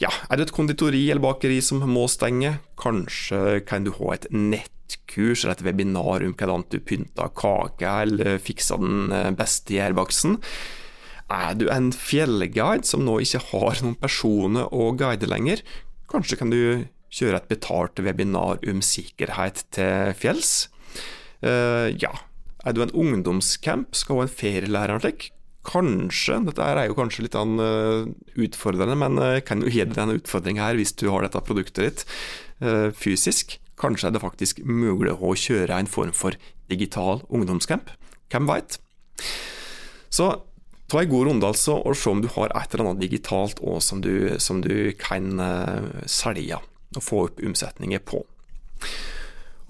Ja, 0.00 0.08
er 0.32 0.38
det 0.40 0.48
et 0.48 0.56
konditori 0.56 1.02
eller 1.10 1.20
bakeri 1.20 1.58
som 1.60 1.82
må 1.84 2.06
stenge? 2.08 2.54
Kanskje 2.80 3.60
kan 3.68 3.84
du 3.84 3.92
ha 3.98 4.14
et 4.14 4.26
nettkurs 4.32 5.42
eller 5.44 5.58
et 5.58 5.64
webinar 5.66 6.24
om 6.24 6.32
hvordan 6.32 6.64
du 6.72 6.78
pynter 6.80 7.28
kake 7.36 7.90
eller 8.06 8.40
fikser 8.40 8.80
den 8.80 9.12
eh, 9.12 9.28
beste 9.36 9.76
gjærbaksten. 9.76 10.38
Er 11.30 11.52
du 11.54 11.68
en 11.68 11.90
fjellguide 11.92 12.88
som 12.88 13.04
nå 13.04 13.18
ikke 13.22 13.42
har 13.50 13.82
noen 13.84 13.98
personer 14.00 14.72
å 14.72 14.88
guide 14.96 15.28
lenger? 15.28 15.60
Kanskje 16.10 16.40
kan 16.40 16.50
du 16.50 16.88
kjøre 17.12 17.42
et 17.42 17.50
betalt 17.52 18.00
webinar 18.00 18.64
om 18.72 18.80
sikkerhet 18.82 19.66
til 19.74 20.14
fjells? 20.16 20.70
Uh, 21.44 21.92
ja, 22.00 22.10
er 22.64 22.74
du 22.74 22.82
en 22.82 22.92
ungdomscamp, 22.92 23.94
skal 23.96 24.18
ha 24.18 24.26
en 24.26 24.32
ferielærer 24.32 25.04
slik? 25.04 25.30
Kanskje, 25.70 26.40
dette 26.48 26.66
er 26.66 26.88
jo 26.88 26.96
kanskje 26.98 27.24
litt 27.26 27.36
uh, 27.38 28.08
utfordrende, 28.42 28.96
men 28.98 29.18
jeg 29.22 29.42
uh, 29.42 29.46
kan 29.46 29.62
jo 29.62 29.70
gi 29.70 29.84
deg 29.84 29.94
denne 29.94 30.16
utfordringa 30.18 30.66
her 30.66 30.78
hvis 30.80 30.96
du 30.98 31.06
har 31.12 31.22
dette 31.22 31.42
produktet 31.46 31.84
ditt 31.84 32.04
uh, 32.64 32.88
fysisk. 32.96 33.58
Kanskje 33.80 34.10
er 34.10 34.16
det 34.16 34.22
faktisk 34.24 34.62
mulig 34.66 35.14
å 35.14 35.34
kjøre 35.38 35.78
en 35.78 35.90
form 35.90 36.12
for 36.16 36.36
digital 36.70 37.22
ungdomscamp. 37.30 37.92
Hvem 38.32 38.50
veit? 38.50 38.80
Så 40.10 40.26
ta 40.90 41.00
en 41.00 41.12
god 41.12 41.30
runde 41.30 41.46
altså, 41.46 41.78
og 41.78 41.96
se 41.96 42.10
om 42.10 42.20
du 42.22 42.28
har 42.34 42.50
et 42.50 42.74
eller 42.74 42.90
annet 42.90 43.04
digitalt 43.06 43.62
òg 43.62 43.78
som, 43.84 44.02
som 44.42 44.60
du 44.64 44.90
kan 44.98 45.38
selge 46.10 46.58
og 46.98 47.04
få 47.06 47.24
opp 47.28 47.40
omsetninger 47.46 48.02
på. 48.02 48.24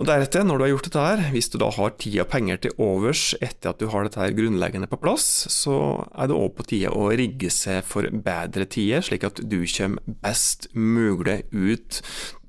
Og 0.00 0.06
Deretter, 0.08 0.46
når 0.48 0.56
du 0.56 0.62
har 0.64 0.70
gjort 0.70 0.86
dette 0.86 1.00
her, 1.04 1.22
hvis 1.28 1.50
du 1.52 1.58
da 1.60 1.66
har 1.76 1.90
tid 2.00 2.14
og 2.22 2.30
penger 2.32 2.60
til 2.64 2.78
overs 2.80 3.34
etter 3.36 3.74
at 3.74 3.82
du 3.82 3.90
har 3.92 4.06
dette 4.06 4.16
her 4.16 4.32
grunnleggende 4.32 4.88
på 4.88 4.96
plass, 5.02 5.26
så 5.52 5.74
er 6.16 6.30
det 6.30 6.38
òg 6.38 6.54
på 6.56 6.64
tide 6.70 6.92
å 6.96 7.10
rigge 7.12 7.50
seg 7.52 7.84
for 7.84 8.08
bedre 8.08 8.64
tider, 8.64 9.04
slik 9.04 9.26
at 9.28 9.42
du 9.44 9.58
kommer 9.68 10.16
best 10.24 10.70
mulig 10.72 11.42
ut 11.52 12.00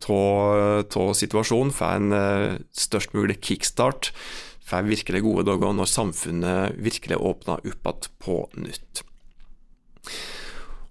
av 0.07 1.11
situasjonen, 1.19 1.75
får 1.75 1.99
en 1.99 2.15
eh, 2.15 2.55
størst 2.71 3.11
mulig 3.19 3.41
kickstart, 3.43 4.13
får 4.63 4.87
virkelig 4.87 5.25
gode 5.27 5.49
dager 5.51 5.75
når 5.75 5.91
samfunnet 5.91 6.79
virkelig 6.79 7.19
åpner 7.19 7.59
opp 7.59 7.67
igjen 7.67 8.11
på 8.23 8.37
nytt. 8.63 9.03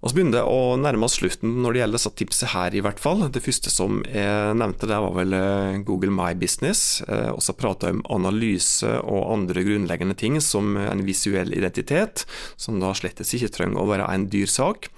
Og 0.01 0.09
så 0.09 0.17
begynner 0.17 0.39
det 0.39 0.49
å 0.49 0.77
nærme 0.81 1.05
oss 1.05 1.19
slutten 1.19 1.59
når 1.61 1.75
det 1.75 1.81
gjelder 1.83 1.99
disse 1.99 2.11
tipset 2.17 2.51
her, 2.55 2.73
i 2.73 2.81
hvert 2.81 3.01
fall. 3.01 3.21
Det 3.29 3.43
første 3.45 3.69
som 3.69 3.99
jeg 4.09 4.55
nevnte, 4.57 4.89
det 4.89 4.97
var 5.03 5.13
vel 5.13 5.35
eh, 5.37 5.81
Google 5.85 6.13
My 6.15 6.31
Business. 6.37 7.03
Eh, 7.05 7.29
og 7.29 7.43
så 7.45 7.53
prata 7.57 7.91
jeg 7.91 7.99
om 7.99 8.07
analyse 8.17 8.89
og 9.01 9.29
andre 9.35 9.61
grunnleggende 9.67 10.17
ting, 10.17 10.39
som 10.41 10.73
en 10.81 11.05
visuell 11.05 11.53
identitet, 11.53 12.25
som 12.57 12.81
da 12.81 12.95
slett 12.97 13.21
ikke 13.21 13.51
trenger 13.53 13.83
å 13.83 13.91
være 13.91 14.09
en 14.09 14.25
dyr 14.33 14.49
sak. 14.49 14.89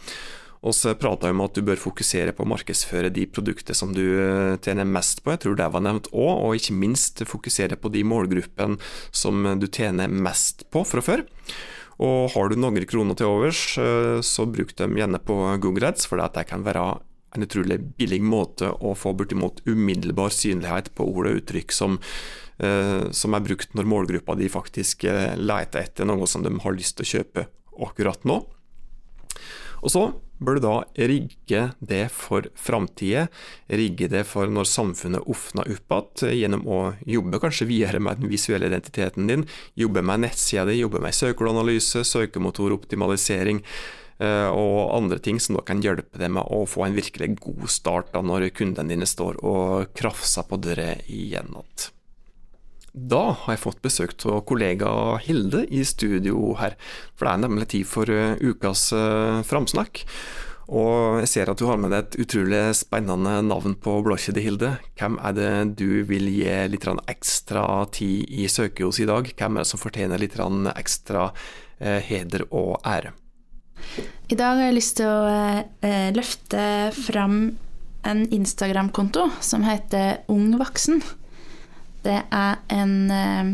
Og 0.63 0.71
så 0.71 0.93
prata 0.95 1.27
jeg 1.27 1.35
om 1.35 1.43
at 1.43 1.57
du 1.57 1.65
bør 1.67 1.81
fokusere 1.81 2.31
på 2.31 2.45
å 2.45 2.51
markedsføre 2.53 3.11
de 3.11 3.27
produktene 3.27 3.75
som 3.75 3.91
du 3.91 4.05
eh, 4.07 4.55
tjener 4.63 4.87
mest 4.87 5.19
på, 5.19 5.35
jeg 5.35 5.43
tror 5.43 5.59
det 5.59 5.67
var 5.75 5.83
nevnt 5.83 6.07
òg, 6.15 6.31
og 6.47 6.55
ikke 6.55 6.79
minst 6.79 7.25
fokusere 7.27 7.75
på 7.75 7.91
de 7.91 8.07
målgruppene 8.07 8.79
som 9.11 9.43
du 9.59 9.67
tjener 9.67 10.07
mest 10.07 10.63
på 10.71 10.87
fra 10.87 11.03
før. 11.03 11.27
Og 12.03 12.33
har 12.33 12.51
du 12.51 12.59
noen 12.59 12.83
kroner 12.89 13.15
til 13.15 13.29
overs, 13.29 13.77
eh, 13.79 14.19
så 14.25 14.45
bruk 14.49 14.75
dem 14.79 14.97
gjerne 14.99 15.21
på 15.23 15.37
Google 15.63 15.93
Ads, 15.93 16.07
for 16.09 16.19
det 16.19 16.47
kan 16.49 16.65
være 16.65 16.83
en 17.33 17.45
utrolig 17.45 17.79
billig 17.97 18.21
måte 18.21 18.69
å 18.69 18.93
få 18.97 19.13
bortimot 19.17 19.63
umiddelbar 19.65 20.33
synlighet 20.33 20.91
på 20.97 21.07
ord 21.09 21.31
og 21.31 21.39
uttrykk 21.39 21.73
som, 21.73 21.99
eh, 22.59 23.09
som 23.11 23.33
er 23.33 23.45
brukt 23.45 23.73
når 23.73 23.89
målgruppa 23.89 24.35
di 24.37 24.49
faktisk 24.49 25.05
eh, 25.05 25.35
leter 25.35 25.87
etter 25.87 26.05
noe 26.05 26.27
som 26.27 26.43
de 26.43 26.51
har 26.53 26.77
lyst 26.77 26.97
til 26.97 27.05
å 27.05 27.13
kjøpe 27.17 27.47
akkurat 27.87 28.23
nå. 28.23 28.45
Og 29.83 29.89
så 29.91 30.03
bør 30.45 30.59
du 30.59 30.65
da 30.65 30.75
rigge 31.09 31.63
det 31.79 32.03
for 32.13 32.47
framtida, 32.59 33.27
rigge 33.71 34.09
det 34.11 34.25
for 34.29 34.51
når 34.51 34.69
samfunnet 34.69 35.25
åpner 35.29 35.71
opp 35.73 35.95
igjen, 35.95 36.37
gjennom 36.43 36.67
å 36.67 36.79
jobbe 37.07 37.41
kanskje 37.43 37.69
videre 37.69 38.01
med 38.03 38.21
den 38.21 38.31
visuelle 38.31 38.69
identiteten 38.69 39.29
din, 39.29 39.47
jobbe 39.79 40.03
med 40.05 40.25
nettsida 40.25 40.67
di, 40.69 40.79
jobbe 40.81 41.01
med 41.03 41.15
søkeanalyse, 41.15 42.03
søkemotoroptimalisering 42.07 43.63
eh, 43.63 44.49
og 44.49 44.93
andre 44.97 45.19
ting 45.23 45.41
som 45.43 45.57
da 45.57 45.65
kan 45.65 45.83
hjelpe 45.83 46.19
deg 46.19 46.35
med 46.35 46.45
å 46.51 46.63
få 46.69 46.87
en 46.87 46.97
virkelig 46.97 47.33
god 47.41 47.67
start 47.71 48.13
da 48.13 48.23
når 48.25 48.51
kundene 48.57 48.93
dine 48.95 49.09
står 49.09 49.41
og 49.41 49.93
krafser 49.97 50.47
på 50.49 50.61
døra 50.61 50.93
igjen 51.07 51.53
igjen. 51.53 51.91
Da 52.93 53.31
har 53.33 53.55
jeg 53.55 53.63
fått 53.63 53.81
besøk 53.81 54.13
av 54.29 54.43
kollega 54.45 54.87
Hilde 55.25 55.63
i 55.73 55.81
studio 55.81 56.53
her, 56.59 56.75
for 57.17 57.25
det 57.25 57.31
er 57.31 57.39
nemlig 57.41 57.67
tid 57.71 57.87
for 57.89 58.05
uh, 58.05 58.37
ukas 58.37 58.91
uh, 58.93 59.41
framsnakk. 59.49 60.03
Og 60.73 61.17
jeg 61.23 61.31
ser 61.31 61.49
at 61.49 61.57
du 61.57 61.65
har 61.67 61.79
med 61.81 61.89
deg 61.91 62.05
et 62.05 62.19
utrolig 62.21 62.61
spennende 62.77 63.39
navn 63.49 63.73
på 63.81 63.95
blåkjedet, 64.05 64.43
Hilde. 64.45 64.69
Hvem 65.01 65.17
er 65.25 65.33
det 65.35 65.49
du 65.81 66.03
vil 66.05 66.29
gi 66.29 66.53
litt 66.69 66.85
ekstra 67.09 67.65
tid 67.91 68.29
i 68.29 68.45
søkehus 68.47 69.01
i 69.01 69.09
dag? 69.09 69.25
Hvem 69.41 69.57
er 69.57 69.65
det 69.65 69.71
som 69.73 69.81
fortjener 69.81 70.21
litt 70.21 70.37
ekstra 70.37 71.31
uh, 71.33 71.99
heder 72.05 72.45
og 72.51 72.77
ære? 72.85 73.15
I 74.29 74.37
dag 74.37 74.61
har 74.61 74.69
jeg 74.69 74.77
lyst 74.77 74.99
til 75.01 75.09
å 75.09 76.13
løfte 76.13 76.61
fram 76.95 77.57
en 78.07 78.23
Instagram-konto 78.31 79.27
som 79.43 79.65
heter 79.65 80.21
Ung 80.31 80.53
voksen. 80.61 81.01
Det 82.03 82.19
er 82.35 82.59
en 82.75 82.95
eh, 83.11 83.53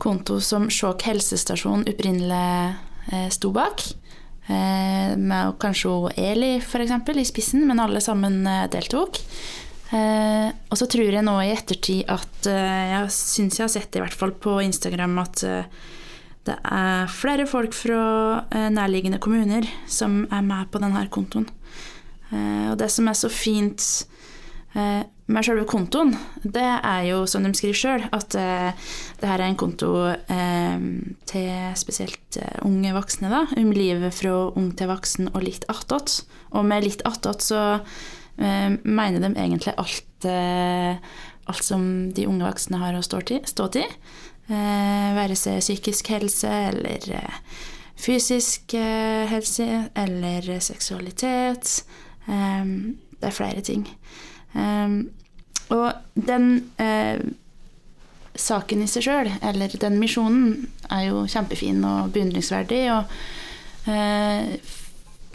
konto 0.00 0.38
som 0.44 0.68
Skjåk 0.72 1.06
helsestasjon 1.08 1.86
opprinnelig 1.88 2.74
eh, 3.12 3.28
sto 3.32 3.52
bak. 3.56 3.84
Eh, 4.48 5.14
med 5.16 5.56
kanskje 5.60 6.12
Eli 6.20 6.58
f.eks. 6.60 6.92
i 7.14 7.26
spissen, 7.28 7.64
men 7.68 7.80
alle 7.80 8.04
sammen 8.04 8.42
deltok. 8.72 9.22
og 9.88 10.76
så 10.76 10.84
tror 10.84 11.14
jeg 11.16 11.24
nå 11.24 11.34
i 11.40 11.52
ettertid 11.54 12.10
at 12.12 12.44
Jeg 12.44 13.06
syns 13.08 13.56
jeg 13.56 13.64
har 13.64 13.70
sett 13.72 13.88
det 13.88 14.02
i 14.02 14.02
hvert 14.02 14.18
fall 14.20 14.34
på 14.36 14.58
Instagram 14.60 15.14
at 15.22 15.40
det 16.44 16.56
er 16.60 17.08
flere 17.08 17.46
folk 17.48 17.72
fra 17.72 18.44
nærliggende 18.52 19.16
kommuner 19.16 19.64
som 19.88 20.26
er 20.28 20.44
med 20.44 20.68
på 20.68 20.82
denne 20.82 21.06
kontoen. 21.08 21.48
Og 22.28 22.76
det 22.76 22.90
som 22.92 23.08
er 23.08 23.16
så 23.16 23.32
fint 23.32 23.80
men 25.28 25.44
selve 25.44 25.66
kontoen, 25.68 26.14
det 26.40 26.64
er 26.64 27.02
jo 27.10 27.24
som 27.28 27.44
de 27.44 27.50
skriver 27.56 27.76
sjøl, 27.76 28.04
at 28.16 28.32
eh, 28.40 28.86
det 29.20 29.28
her 29.28 29.42
er 29.42 29.50
en 29.50 29.58
konto 29.60 29.90
eh, 30.08 30.84
til 31.28 31.50
spesielt 31.76 32.38
eh, 32.40 32.54
unge 32.64 32.94
voksne, 32.96 33.28
da. 33.28 33.42
Om 33.60 33.74
livet 33.76 34.16
fra 34.16 34.36
ung 34.56 34.70
til 34.78 34.88
voksen 34.88 35.28
og 35.34 35.44
litt 35.44 35.66
attåt. 35.68 36.22
Og 36.56 36.64
med 36.64 36.86
litt 36.86 37.04
attåt 37.08 37.44
så 37.44 37.60
eh, 37.76 38.70
mener 38.88 39.20
de 39.20 39.34
egentlig 39.34 39.74
alt, 39.76 40.28
eh, 40.32 40.96
alt 41.44 41.66
som 41.66 41.84
de 42.16 42.24
unge 42.30 42.48
voksne 42.48 42.80
har 42.80 42.96
å 42.96 43.04
stå 43.04 43.20
til. 43.28 43.92
Eh, 44.48 45.10
være 45.18 45.36
seg 45.36 45.60
psykisk 45.60 46.08
helse 46.14 46.54
eller 46.70 47.04
fysisk 48.00 48.72
helse 49.28 49.68
eller 49.92 50.48
seksualitet. 50.62 51.82
det 52.28 53.26
er 53.28 53.34
flere 53.34 53.60
ting. 53.60 53.84
Um, 54.54 55.10
og 55.74 55.92
den 56.14 56.70
eh, 56.80 57.20
saken 58.38 58.82
i 58.84 58.88
seg 58.90 59.04
sjøl, 59.04 59.30
eller 59.44 59.74
den 59.82 59.98
misjonen, 60.00 60.68
er 60.88 61.08
jo 61.10 61.26
kjempefin 61.28 61.82
og 61.86 62.12
beundringsverdig. 62.14 62.80
Og 62.94 63.90
eh, 63.92 64.54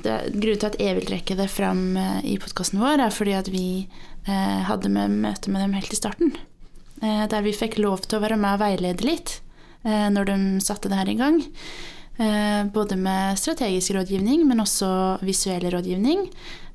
det, 0.04 0.18
grunnen 0.34 0.62
til 0.64 0.70
at 0.72 0.80
jeg 0.82 0.98
vil 0.98 1.08
trekke 1.12 1.38
det 1.40 1.50
fram 1.54 1.86
eh, 2.00 2.20
i 2.34 2.40
podkasten 2.42 2.82
vår, 2.82 3.06
er 3.06 3.14
fordi 3.14 3.38
at 3.38 3.52
vi 3.54 3.68
eh, 3.84 4.60
hadde 4.70 4.92
med 4.94 5.20
møte 5.28 5.54
med 5.54 5.66
dem 5.66 5.78
helt 5.78 5.94
i 5.94 6.00
starten. 6.00 6.36
Eh, 7.04 7.26
der 7.30 7.46
vi 7.46 7.56
fikk 7.56 7.78
lov 7.82 8.08
til 8.08 8.20
å 8.20 8.24
være 8.26 8.40
med 8.40 8.58
og 8.58 8.64
veilede 8.64 9.06
litt 9.06 9.38
eh, 9.84 10.08
når 10.14 10.32
de 10.32 10.40
satte 10.66 10.90
det 10.92 11.02
her 11.02 11.12
i 11.14 11.20
gang. 11.20 11.44
både 12.74 12.94
med 12.96 13.40
strategisk 13.42 13.96
rådgivning, 13.96 14.44
men 14.46 14.60
også 14.62 15.18
visuell 15.26 15.66
rådgivning. 15.74 16.20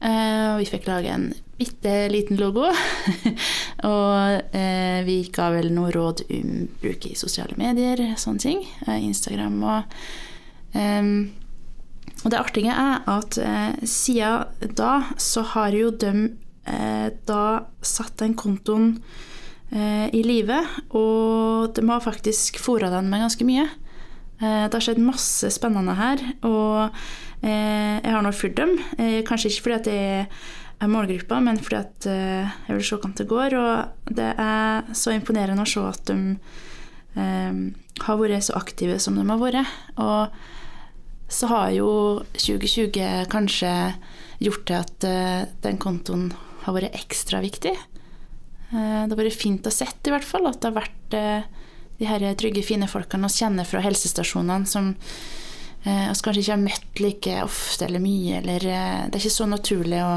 og 0.02 0.58
vi 0.58 0.66
fikk 0.66 0.88
lage 0.88 1.12
en 1.14 1.28
bitte 1.58 2.08
liten 2.12 2.38
logo. 2.38 2.68
og 3.90 4.54
eh, 4.54 5.00
vi 5.06 5.18
ga 5.34 5.50
vel 5.56 5.72
noe 5.74 5.90
råd 5.94 6.24
om 6.30 6.54
bruk 6.82 7.10
i 7.10 7.16
sosiale 7.18 7.58
medier, 7.58 8.04
sånne 8.20 8.44
ting. 8.44 8.64
Eh, 8.86 9.02
Instagram 9.08 9.60
og 9.66 9.98
eh, 10.78 11.12
Og 12.24 12.32
det 12.32 12.38
artige 12.40 12.74
er 12.74 13.04
at 13.06 13.38
eh, 13.38 13.78
siden 13.86 14.74
da 14.76 15.14
så 15.20 15.44
har 15.54 15.74
jo 15.76 15.90
de 15.94 16.12
eh, 16.66 17.08
da 17.28 17.42
satt 17.82 18.18
den 18.18 18.34
kontoen 18.38 18.96
eh, 19.70 20.08
i 20.10 20.24
live, 20.26 20.58
og 20.90 21.74
de 21.76 21.84
har 21.88 22.02
faktisk 22.02 22.58
fora 22.58 22.90
den 22.90 23.10
med 23.10 23.22
ganske 23.26 23.46
mye. 23.46 23.68
Det 24.38 24.70
har 24.70 24.82
skjedd 24.84 25.00
masse 25.02 25.48
spennende 25.50 25.96
her, 25.98 26.20
og 26.46 26.94
jeg 27.42 28.06
har 28.06 28.22
nå 28.22 28.30
fulgt 28.30 28.60
dem. 28.60 28.76
Kanskje 29.26 29.50
ikke 29.50 29.64
fordi 29.64 29.74
at 29.74 29.88
jeg 29.90 30.28
målgruppa, 30.86 31.40
men 31.42 31.58
fordi 31.58 31.78
at 31.80 32.06
uh, 32.06 32.54
jeg 32.68 32.76
vil 32.76 32.84
se 32.86 32.96
hvordan 32.98 33.16
det 33.18 33.28
går. 33.30 33.56
Og 33.58 34.14
det 34.14 34.28
er 34.38 34.92
så 34.94 35.14
imponerende 35.14 35.64
å 35.64 35.68
se 35.68 35.82
at 35.82 36.04
de 36.10 36.18
um, 37.18 37.62
har 38.04 38.20
vært 38.20 38.46
så 38.46 38.58
aktive 38.60 39.00
som 39.02 39.18
de 39.18 39.26
har 39.26 39.42
vært. 39.42 39.74
Og 39.98 41.34
så 41.34 41.50
har 41.50 41.72
jo 41.74 41.90
2020 42.38 43.26
kanskje 43.32 43.72
gjort 44.44 44.64
til 44.70 44.78
at 44.78 45.08
uh, 45.08 45.50
den 45.66 45.82
kontoen 45.82 46.30
har 46.66 46.76
vært 46.76 46.94
ekstra 46.98 47.42
viktig. 47.42 47.74
Det 48.68 48.78
har 49.08 49.16
vært 49.16 49.40
fint 49.40 49.64
å 49.64 49.72
sett, 49.72 50.02
i 50.04 50.12
hvert 50.12 50.26
fall, 50.28 50.44
at 50.44 50.58
det 50.60 50.68
har 50.68 50.74
vært 50.76 51.14
de 51.96 52.04
her 52.04 52.20
trygge, 52.36 52.60
fine 52.60 52.84
folkene 52.84 53.30
vi 53.30 53.40
kjenner 53.40 53.64
fra 53.64 53.80
helsestasjonene, 53.80 54.68
som 54.68 54.90
vi 55.86 55.94
kanskje 55.96 56.42
ikke 56.42 56.52
har 56.52 56.60
møtt 56.60 57.00
like 57.00 57.38
ofte 57.46 57.86
eller 57.86 58.02
mye, 58.04 58.42
eller 58.42 58.66
det 58.66 59.16
er 59.16 59.22
ikke 59.22 59.32
så 59.38 59.48
naturlig 59.48 60.02
å 60.04 60.10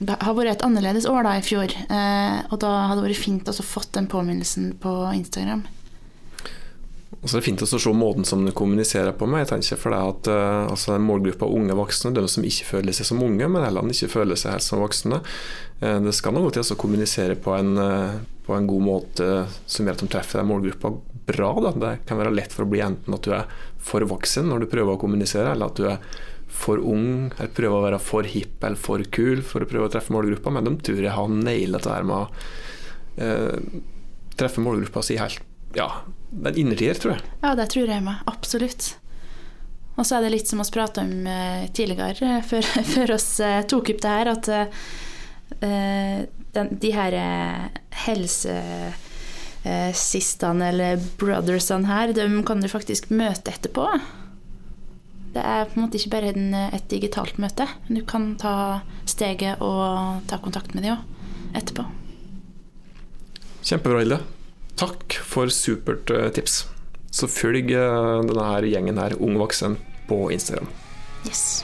det 0.00 0.16
har 0.22 0.36
vært 0.36 0.54
et 0.54 0.64
annerledes 0.64 1.04
år 1.10 1.26
da 1.26 1.34
i 1.36 1.44
fjor, 1.44 1.72
eh, 1.74 2.38
og 2.48 2.56
da 2.62 2.70
hadde 2.88 3.02
det 3.02 3.10
vært 3.10 3.20
fint 3.20 3.50
å 3.50 3.54
fått 3.60 3.92
den 3.98 4.08
påminnelsen 4.08 4.72
på 4.80 4.94
Instagram. 5.12 5.66
Og 7.20 7.28
så 7.28 7.36
er 7.36 7.42
det 7.42 7.48
fint 7.50 7.62
å 7.66 7.68
se 7.68 7.92
måten 7.92 8.24
som 8.24 8.46
du 8.46 8.52
kommuniserer 8.56 9.12
på 9.12 9.26
med. 9.28 9.42
Jeg 9.42 9.50
tenker 9.50 9.80
for 9.82 9.92
deg 9.92 10.12
at 10.14 10.30
uh, 10.32 10.70
altså 10.72 10.96
Målgruppa 10.96 11.44
unge 11.52 11.76
voksne, 11.76 12.14
de 12.16 12.22
som 12.32 12.46
ikke 12.48 12.68
føler 12.70 12.96
seg 12.96 13.10
som 13.10 13.20
unge, 13.20 13.44
men 13.44 13.66
heller 13.66 13.90
ikke 13.92 14.08
føler 14.08 14.40
seg 14.40 14.54
helt 14.54 14.64
som 14.64 14.80
voksne. 14.80 15.18
Uh, 15.82 15.98
det 16.06 16.14
skal 16.16 16.32
noe 16.32 16.48
til 16.54 16.64
å 16.64 16.78
kommunisere 16.80 17.36
på 17.36 17.52
en, 17.58 17.74
på 18.46 18.56
en, 18.56 18.70
god 18.70 18.86
måte 18.86 19.28
som 19.66 19.84
gjør 19.84 19.98
at 19.98 20.06
de 20.06 20.10
treffer 20.14 20.40
den 20.40 20.48
målgruppa 20.48 20.94
bra. 21.28 21.52
Da. 21.66 21.74
Det 21.76 21.92
kan 22.08 22.22
være 22.22 22.32
lett 22.38 22.56
for 22.56 22.64
å 22.64 22.72
bli 22.72 22.80
enten 22.86 23.18
at 23.18 23.28
du 23.28 23.36
er 23.36 23.52
for 23.84 24.06
voksen 24.16 24.48
når 24.48 24.64
du 24.64 24.70
prøver 24.72 24.96
å 24.96 25.02
kommunisere, 25.02 25.52
eller 25.52 25.68
at 25.68 25.76
du 25.76 25.90
er 25.92 26.00
for 26.50 26.78
ung, 26.82 27.30
eller 27.38 27.52
prøver 27.56 27.76
å 27.76 27.84
være 27.86 27.98
for 28.02 28.22
hipp 28.28 28.64
eller 28.66 28.80
for 28.80 28.98
kul 29.14 29.42
for 29.46 29.64
å 29.64 29.68
prøve 29.70 29.86
å 29.88 29.92
treffe 29.92 30.14
målgruppa, 30.14 30.48
men 30.54 30.66
de 30.66 30.72
tror 30.84 31.02
jeg 31.04 31.16
har 31.16 31.28
naila 31.32 31.78
dette 31.78 31.94
her 31.94 32.04
med 32.08 32.16
å 32.16 32.24
eh, 33.22 33.58
treffe 34.40 34.60
målgruppa 34.64 35.00
si 35.06 35.14
helt 35.20 35.40
Ja, 35.76 35.88
den 36.30 36.56
innertier, 36.58 36.94
tror 36.98 37.12
jeg. 37.14 37.22
Ja, 37.44 37.50
det 37.54 37.66
tror 37.70 37.86
jeg 37.86 38.02
med. 38.02 38.14
Absolutt. 38.26 38.98
Og 39.94 40.06
så 40.06 40.16
er 40.16 40.22
det 40.24 40.32
litt 40.34 40.48
som 40.50 40.58
vi 40.62 40.66
prata 40.74 41.00
om 41.04 41.26
eh, 41.30 41.64
tidligere, 41.76 42.26
eh, 42.26 42.42
før, 42.46 42.62
før 42.94 43.08
oss 43.14 43.40
eh, 43.44 43.66
tok 43.70 43.86
opp 43.94 44.02
det 44.02 44.12
her, 44.16 44.26
at 44.32 44.44
eh, 44.54 44.68
den, 46.56 46.66
de 46.82 46.90
her 46.94 47.12
eh, 47.20 47.64
helsesistene 48.06 50.64
eller 50.72 50.92
brothersene 51.20 51.86
her, 51.90 52.06
de 52.16 52.24
kan 52.48 52.58
du 52.62 52.68
faktisk 52.72 53.02
møte 53.14 53.50
etterpå. 53.54 53.84
Det 55.30 55.42
er 55.46 55.68
på 55.68 55.78
en 55.78 55.84
måte 55.84 56.00
ikke 56.00 56.10
bare 56.16 56.32
en, 56.34 56.54
et 56.74 56.86
digitalt 56.90 57.38
møte. 57.38 57.68
Du 57.86 58.02
kan 58.06 58.32
ta 58.40 58.82
steget 59.08 59.62
og 59.62 60.24
ta 60.30 60.40
kontakt 60.42 60.74
med 60.74 60.86
dem 60.86 60.98
òg 60.98 61.56
etterpå. 61.60 61.86
Kjempebra, 63.60 64.02
Hilde. 64.02 64.20
Takk 64.80 65.18
for 65.28 65.50
supert 65.52 66.10
eh, 66.14 66.30
tips. 66.34 66.64
Så 67.12 67.28
følg 67.30 67.70
eh, 67.76 68.20
denne 68.26 68.46
her 68.46 68.66
gjengen 68.66 69.00
her, 69.02 69.16
Ung 69.20 69.36
voksen, 69.40 69.76
på 70.08 70.22
Instagram. 70.34 70.70
Yes. 71.28 71.62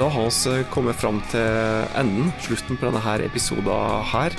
Da 0.00 0.08
har 0.10 0.28
vi 0.28 0.56
eh, 0.56 0.66
kommet 0.74 0.98
fram 0.98 1.22
til 1.30 1.86
enden, 2.00 2.32
slutten 2.42 2.80
på 2.80 2.88
denne 2.88 3.04
her 3.04 3.24
episoden 3.24 4.04
her. 4.12 4.36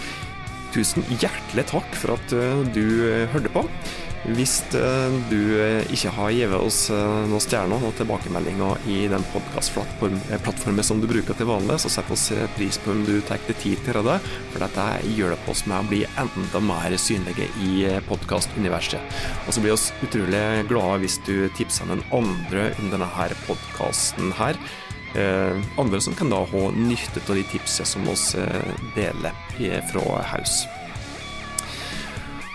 Tusen 0.75 1.07
hjertelig 1.17 1.65
takk 1.71 1.97
for 1.99 2.15
at 2.15 2.35
du 2.75 2.85
hørte 3.33 3.51
på. 3.51 3.65
Hvis 4.21 4.59
eh, 4.77 5.13
du 5.31 5.39
eh, 5.57 5.87
ikke 5.89 6.11
har 6.13 6.33
gitt 6.35 6.53
oss 6.53 6.83
eh, 6.93 7.21
noen 7.25 7.41
stjerner 7.41 7.81
og 7.81 7.95
tilbakemeldinger 7.97 8.83
i 8.93 9.07
den 9.09 9.23
podkastplattformen 9.33 10.85
som 10.85 11.01
du 11.01 11.07
bruker 11.09 11.33
til 11.37 11.49
vanlig, 11.49 11.79
så 11.81 11.89
setter 11.89 12.13
vi 12.13 12.49
pris 12.59 12.77
på 12.83 12.93
om 12.93 13.01
du 13.07 13.15
tar 13.25 13.41
deg 13.47 13.57
tid 13.63 13.81
til 13.81 13.97
det, 14.05 14.19
for 14.51 14.61
dette 14.61 14.85
hjelper 15.17 15.53
oss 15.53 15.63
med 15.65 15.79
å 15.79 15.89
bli 15.89 16.03
enda 16.21 16.61
mer 16.61 16.93
synlige 17.01 17.47
i 17.65 17.87
podkastuniverset. 18.05 19.17
Og 19.47 19.55
så 19.55 19.63
blir 19.63 19.73
vi 19.73 20.05
utrolig 20.05 20.43
glade 20.69 21.01
hvis 21.01 21.17
du 21.25 21.49
tipser 21.57 21.89
den 21.89 22.05
andre 22.13 22.69
om 22.77 22.93
denne 22.93 23.09
podkasten 23.47 24.35
her. 24.37 24.59
andre 25.81 25.99
som 25.99 26.15
kan 26.15 26.29
da 26.31 26.43
ha 26.45 26.61
nytte 26.71 27.19
av 27.27 27.35
de 27.35 27.43
tipsene 27.51 27.89
som 27.89 28.05
vi 28.05 28.93
deler 28.95 29.81
fra 29.91 30.21
Haus. 30.35 30.61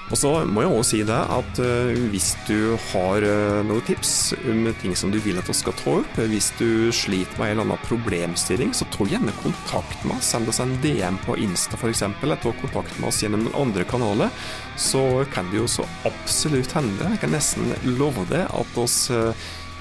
Og 0.07 0.19
så 0.19 0.31
må 0.47 0.63
jeg 0.63 0.71
også 0.71 0.91
si 0.93 1.01
det 1.07 1.19
at 1.19 1.59
uh, 1.59 2.05
hvis 2.13 2.29
du 2.47 2.77
har 2.93 3.25
uh, 3.27 3.63
noen 3.67 3.83
tips 3.89 4.37
om 4.47 4.69
ting 4.79 4.95
som 4.99 5.11
du 5.11 5.19
vil 5.23 5.39
at 5.41 5.49
vi 5.51 5.57
skal 5.57 5.75
ta 5.81 5.97
opp, 5.99 6.21
hvis 6.31 6.53
du 6.61 6.93
sliter 6.95 7.41
med 7.41 7.49
en 7.51 7.57
eller 7.57 7.67
annen 7.67 7.87
problemstilling, 7.89 8.71
så 8.77 8.87
ta 8.95 9.07
gjerne 9.11 9.35
kontakt 9.43 10.05
med 10.07 10.19
oss. 10.19 10.31
Send 10.31 10.51
oss 10.53 10.63
en 10.63 10.77
DM 10.85 11.19
på 11.27 11.35
Insta 11.43 11.79
f.eks., 11.79 12.05
eller 12.23 12.39
ta 12.43 12.55
kontakt 12.61 12.95
med 13.01 13.11
oss 13.11 13.23
gjennom 13.25 13.49
den 13.49 13.59
andre 13.59 13.87
kanalen. 13.89 14.31
Så 14.79 15.25
kan 15.35 15.51
det 15.51 15.59
jo 15.59 15.71
så 15.71 15.87
absolutt 16.07 16.77
hende, 16.77 17.11
jeg 17.17 17.23
kan 17.25 17.35
nesten 17.35 17.75
love 17.99 18.29
det, 18.31 18.45
at 18.47 18.79
oss 18.79 19.09
uh, 19.11 19.33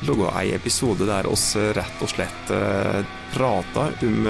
lager 0.05 0.31
en 0.31 0.55
episode 0.57 1.05
der 1.07 1.29
oss 1.29 1.53
rett 1.55 2.01
og 2.03 2.09
slett 2.11 2.49
prater 3.31 3.95
om 4.03 4.27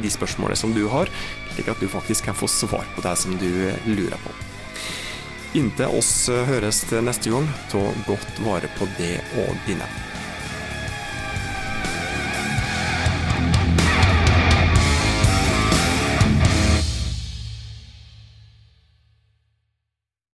de 0.00 0.10
spørsmålene 0.10 0.56
som 0.56 0.72
du 0.74 0.86
har, 0.90 1.10
slik 1.52 1.68
at 1.68 1.82
du 1.82 1.90
faktisk 1.90 2.30
kan 2.30 2.38
få 2.38 2.48
svar 2.50 2.88
på 2.96 3.04
det 3.04 3.16
som 3.20 3.36
du 3.38 3.50
lurer 3.90 4.16
på. 4.24 4.49
Inntil 5.58 5.90
oss 5.98 6.28
høres 6.30 6.84
til 6.86 7.02
neste 7.02 7.32
gang, 7.32 7.48
ta 7.72 7.82
godt 8.06 8.38
vare 8.46 8.70
på 8.78 8.86
det 9.00 9.16
og 9.42 9.50
dine. 9.66 10.09